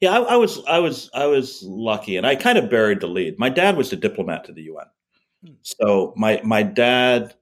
[0.01, 3.09] Yeah I, I was i was i was lucky and i kind of buried the
[3.09, 3.39] lead.
[3.39, 4.87] My dad was a diplomat to the un
[5.45, 5.53] hmm.
[5.62, 7.35] so my my dad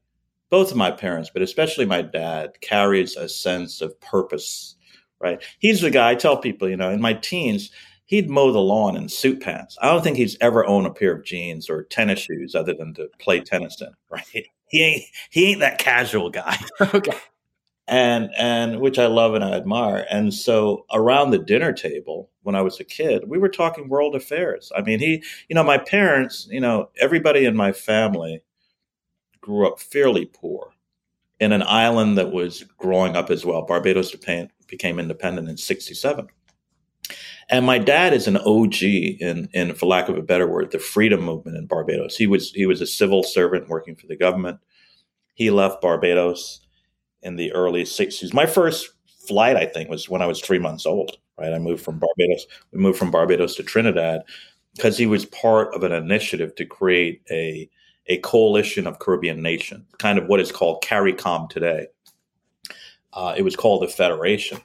[0.52, 4.76] both of my parents, but especially my dad, carries a sense of purpose,
[5.18, 5.42] right?
[5.60, 7.70] He's the guy, I tell people, you know, in my teens,
[8.04, 9.78] he'd mow the lawn in suit pants.
[9.80, 12.92] I don't think he's ever owned a pair of jeans or tennis shoes other than
[12.94, 14.46] to play tennis in, right?
[14.68, 16.58] He ain't he ain't that casual guy.
[16.80, 17.16] okay.
[17.88, 20.06] And and which I love and I admire.
[20.10, 24.14] And so around the dinner table when I was a kid, we were talking world
[24.14, 24.70] affairs.
[24.76, 28.42] I mean, he, you know, my parents, you know, everybody in my family
[29.42, 30.72] grew up fairly poor
[31.40, 33.62] in an island that was growing up as well.
[33.62, 36.28] Barbados became independent in 67.
[37.50, 40.78] And my dad is an OG in, in, for lack of a better word, the
[40.78, 42.16] freedom movement in Barbados.
[42.16, 44.60] He was he was a civil servant working for the government.
[45.34, 46.60] He left Barbados
[47.22, 48.32] in the early 60s.
[48.32, 48.90] My first
[49.26, 51.18] flight, I think, was when I was three months old.
[51.38, 52.46] Right, I moved from Barbados.
[52.72, 54.22] We moved from Barbados to Trinidad
[54.76, 57.68] because he was part of an initiative to create a
[58.06, 61.86] a coalition of Caribbean nations, kind of what is called CARICOM today.
[63.12, 64.58] Uh, it was called the Federation.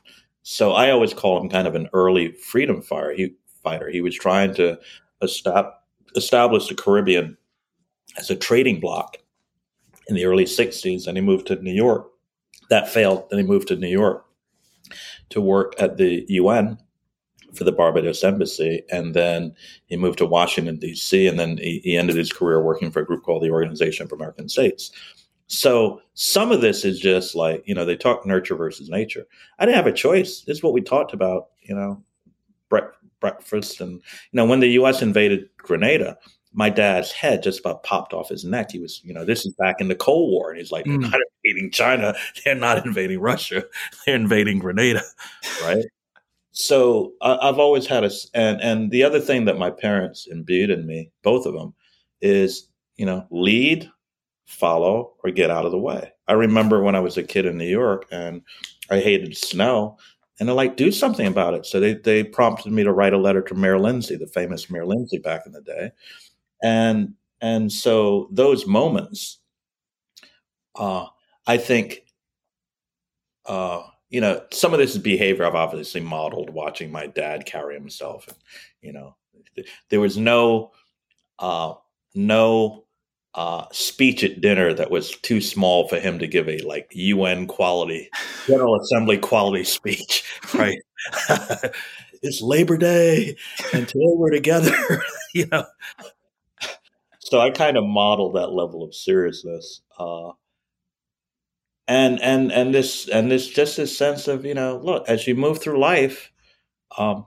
[0.43, 3.13] So I always call him kind of an early freedom fighter.
[3.13, 3.89] He, fighter.
[3.89, 4.79] He was trying to
[5.21, 5.73] estab-
[6.15, 7.37] establish the Caribbean
[8.17, 9.17] as a trading bloc
[10.07, 12.09] in the early 60s, and he moved to New York.
[12.69, 13.29] That failed.
[13.29, 14.25] Then he moved to New York
[15.29, 16.77] to work at the UN
[17.53, 21.27] for the Barbados Embassy, and then he moved to Washington D.C.
[21.27, 24.11] and then he, he ended his career working for a group called the Organization of
[24.11, 24.91] American States.
[25.47, 29.25] So some of this is just like you know they talk nurture versus nature.
[29.59, 30.41] I didn't have a choice.
[30.41, 31.47] This is what we talked about.
[31.61, 32.03] You know,
[32.69, 34.01] bre- breakfast and you
[34.33, 35.01] know when the U.S.
[35.01, 36.17] invaded Grenada,
[36.53, 38.71] my dad's head just about popped off his neck.
[38.71, 41.01] He was, you know, this is back in the Cold War, and he's like, mm.
[41.01, 43.63] they're not invading China, they're not invading Russia,
[44.05, 45.03] they're invading Grenada,
[45.63, 45.85] right?
[46.57, 50.71] So I, have always had a and and the other thing that my parents imbued
[50.71, 51.75] in me, both of them,
[52.19, 53.87] is you know lead,
[54.47, 56.11] follow, or get out of the way.
[56.27, 58.41] I remember when I was a kid in New York and
[58.89, 59.99] I hated snow,
[60.39, 61.67] and they're like, do something about it.
[61.67, 64.85] So they they prompted me to write a letter to Mayor Lindsay, the famous Mayor
[64.87, 65.91] Lindsay back in the day,
[66.63, 69.39] and and so those moments,
[70.75, 71.05] uh,
[71.45, 72.01] I think.
[73.45, 77.75] Uh, you know, some of this is behavior I've obviously modeled watching my dad carry
[77.75, 78.27] himself.
[78.27, 78.37] And,
[78.81, 79.15] you know,
[79.89, 80.71] there was no,
[81.39, 81.73] uh,
[82.15, 82.85] no
[83.35, 87.45] uh, speech at dinner that was too small for him to give a like UN
[87.47, 88.09] quality,
[88.47, 90.79] General Assembly quality speech, right?
[92.23, 93.35] it's Labor Day
[93.73, 94.75] and today we're together,
[95.35, 95.65] you know.
[97.19, 99.81] So I kind of modeled that level of seriousness.
[99.99, 100.31] Uh,
[101.87, 105.35] and and and this and this just this sense of you know look as you
[105.35, 106.31] move through life
[106.97, 107.25] um,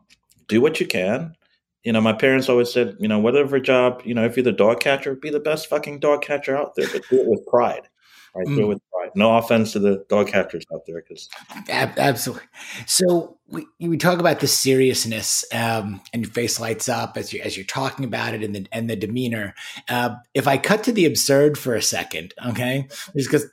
[0.49, 1.35] do what you can
[1.83, 4.53] you know my parents always said you know whatever job you know if you're the
[4.53, 7.89] dog catcher be the best fucking dog catcher out there but do it with pride
[8.35, 8.57] right mm.
[8.57, 8.69] do it mm.
[8.69, 11.29] with pride no offense to the dog catchers out there because
[11.69, 12.47] absolutely
[12.87, 17.41] so we, we talk about the seriousness um, and your face lights up as you
[17.41, 19.55] as you're talking about it and the and the demeanor
[19.89, 22.87] uh, if i cut to the absurd for a second okay
[23.17, 23.47] just because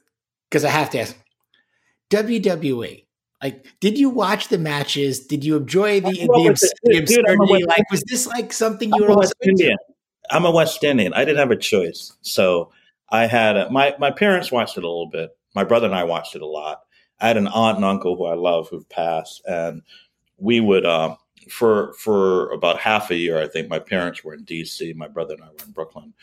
[0.49, 1.15] because I have to ask
[2.09, 3.03] WWE.
[3.41, 5.27] Like, did you watch the matches?
[5.27, 7.45] Did you enjoy the, the, the absurdity?
[7.45, 9.77] Dude, like, was this like something you I'm were West Indian?
[10.31, 11.13] I'm a West Indian.
[11.13, 12.71] I didn't have a choice, so
[13.09, 15.37] I had a, my my parents watched it a little bit.
[15.55, 16.81] My brother and I watched it a lot.
[17.19, 19.83] I had an aunt and uncle who I love who've passed, and
[20.37, 21.17] we would um,
[21.49, 24.93] for for about half a year, I think my parents were in D.C.
[24.93, 26.13] My brother and I were in Brooklyn,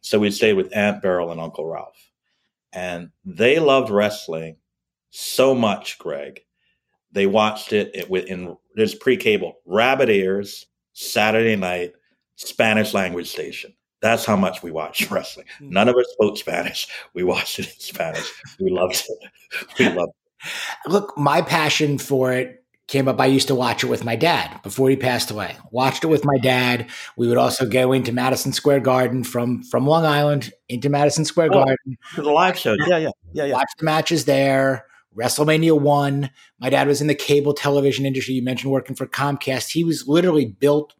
[0.00, 2.09] so we stayed with Aunt Beryl and Uncle Ralph,
[2.72, 4.56] and they loved wrestling
[5.10, 5.98] so much.
[5.98, 6.40] Greg,
[7.12, 11.92] they watched it in there's pre-cable rabbit ears Saturday night
[12.36, 13.74] Spanish language station.
[14.02, 15.46] That's how much we watched wrestling.
[15.58, 15.70] Hmm.
[15.70, 16.88] None of us spoke Spanish.
[17.14, 18.30] We watched it in Spanish.
[18.58, 19.30] We loved it.
[19.78, 20.90] We loved it.
[20.90, 22.59] Look, my passion for it
[22.90, 23.20] came up.
[23.20, 25.56] I used to watch it with my dad before he passed away.
[25.70, 26.90] Watched it with my dad.
[27.16, 31.50] We would also go into Madison Square Garden from from Long Island into Madison Square
[31.52, 32.74] oh, Garden for the live show.
[32.86, 33.54] Yeah, yeah, yeah, yeah.
[33.54, 34.86] Watch the matches there.
[35.16, 36.30] WrestleMania one.
[36.58, 38.34] My dad was in the cable television industry.
[38.34, 39.70] You mentioned working for Comcast.
[39.70, 40.94] He was literally built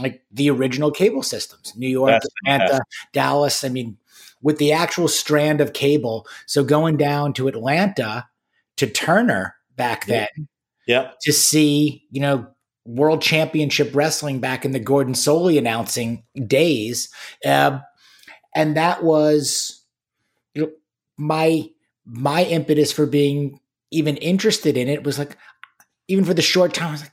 [0.00, 3.12] like the original cable systems, New York, That's Atlanta, fantastic.
[3.12, 3.64] Dallas.
[3.64, 3.98] I mean,
[4.42, 6.26] with the actual strand of cable.
[6.46, 8.26] So going down to Atlanta
[8.76, 10.44] to Turner back then yeah.
[11.22, 12.46] To see, you know,
[12.84, 17.08] world championship wrestling back in the Gordon Solie announcing days.
[17.44, 17.80] Uh,
[18.54, 19.84] and that was
[20.54, 20.72] you know,
[21.16, 21.68] my
[22.04, 23.60] my impetus for being
[23.90, 25.36] even interested in it was like
[26.08, 27.12] even for the short time I was like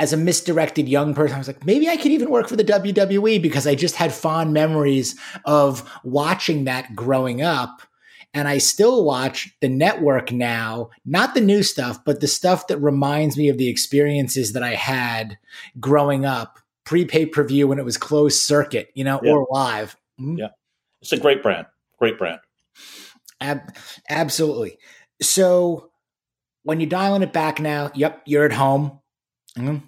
[0.00, 2.64] as a misdirected young person, I was like, maybe I could even work for the
[2.64, 7.82] WWE because I just had fond memories of watching that growing up.
[8.32, 12.78] And I still watch the network now, not the new stuff, but the stuff that
[12.78, 15.36] reminds me of the experiences that I had
[15.80, 19.32] growing up, pre pay per view when it was closed circuit, you know, yeah.
[19.32, 19.96] or live.
[20.20, 20.38] Mm-hmm.
[20.38, 20.48] Yeah.
[21.02, 21.66] It's a great brand.
[21.98, 22.40] Great brand.
[23.40, 23.74] Ab-
[24.08, 24.78] absolutely.
[25.20, 25.90] So
[26.62, 29.00] when you're dialing it back now, yep, you're at home.
[29.58, 29.86] Mm-hmm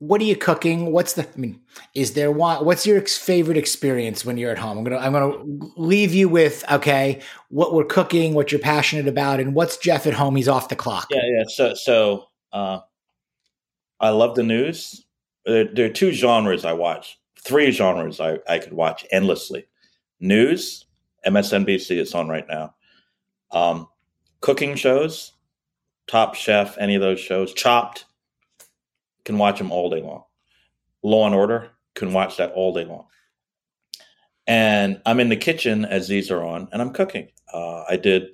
[0.00, 0.92] what are you cooking?
[0.92, 1.28] What's the?
[1.28, 1.60] I mean,
[1.94, 2.64] is there one?
[2.64, 4.78] What's your favorite experience when you're at home?
[4.78, 5.36] I'm gonna I'm gonna
[5.76, 7.20] leave you with okay,
[7.50, 10.36] what we're cooking, what you're passionate about, and what's Geof at home?
[10.36, 11.08] He's off the clock.
[11.10, 11.44] Yeah, yeah.
[11.46, 12.80] So so uh,
[14.00, 15.04] I love the news.
[15.44, 17.20] There, there, are two genres I watch.
[17.38, 19.66] Three genres I I could watch endlessly.
[20.18, 20.86] News,
[21.26, 21.98] MSNBC.
[21.98, 22.74] It's on right now.
[23.52, 23.86] Um,
[24.40, 25.32] cooking shows,
[26.06, 27.52] Top Chef, any of those shows.
[27.52, 28.06] Chopped
[29.30, 30.24] can watch them all day long.
[31.04, 33.06] Law and Order can watch that all day long.
[34.46, 37.28] And I'm in the kitchen as these are on, and I'm cooking.
[37.52, 38.30] Uh, I did,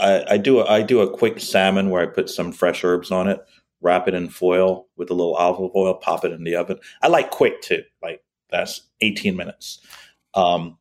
[0.00, 3.10] I, I do, a, I do a quick salmon where I put some fresh herbs
[3.10, 3.40] on it,
[3.80, 6.78] wrap it in foil with a little olive oil, pop it in the oven.
[7.02, 9.80] I like quick too, like that's 18 minutes.
[10.34, 10.78] Um,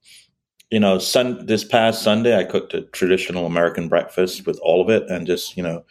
[0.70, 4.90] you know, sun, this past Sunday, I cooked a traditional American breakfast with all of
[4.90, 5.84] it, and just you know,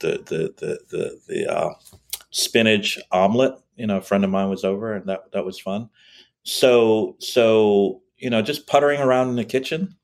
[0.00, 1.72] the the the the the uh,
[2.30, 3.54] spinach omelet.
[3.76, 5.88] You know, a friend of mine was over, and that that was fun.
[6.42, 9.96] So so you know, just puttering around in the kitchen,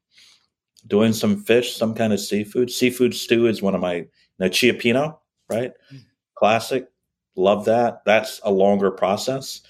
[0.86, 2.70] doing some fish, some kind of seafood.
[2.70, 4.08] Seafood stew is one of my you
[4.38, 5.18] know, cioppino,
[5.50, 5.72] right?
[5.92, 6.04] Mm.
[6.34, 6.88] Classic.
[7.36, 8.04] Love that.
[8.04, 9.62] That's a longer process.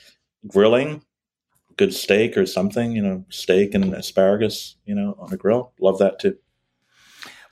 [0.47, 1.03] Grilling,
[1.77, 5.73] good steak or something, you know, steak and asparagus, you know, on a grill.
[5.81, 6.37] Love that too.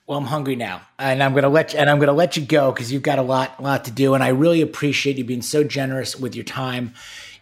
[0.06, 2.72] Well, I'm hungry now, and I'm gonna let you, and I'm gonna let you go
[2.72, 5.62] because you've got a lot, lot to do, and I really appreciate you being so
[5.62, 6.92] generous with your time,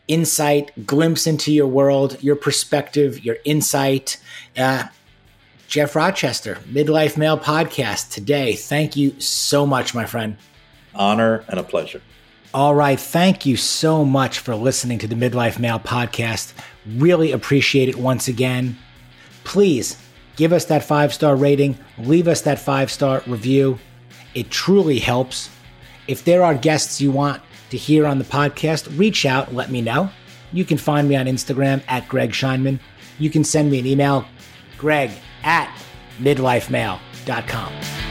[0.09, 4.19] insight, glimpse into your world, your perspective, your insight.
[4.57, 4.85] Uh,
[5.71, 8.55] Geof Rochester, Midlife Male Podcast today.
[8.55, 10.37] Thank you so much, my friend.
[10.97, 12.03] Honor and a pleasure.
[12.53, 12.99] All right.
[12.99, 16.53] Thank you so much for listening to the Midlife Male Podcast.
[16.85, 18.77] Really appreciate it once again.
[19.45, 19.97] Please
[20.37, 23.79] give us that five star rating, leave us that five star review.
[24.35, 25.51] It truly helps.
[26.09, 29.81] If there are guests you want to hear on the podcast, reach out, let me
[29.81, 30.11] know.
[30.53, 32.81] You can find me on Instagram at Greg Scheinman.
[33.19, 34.25] You can send me an email,
[34.79, 35.11] greg
[35.45, 35.73] at
[36.19, 38.10] midlifemale.com.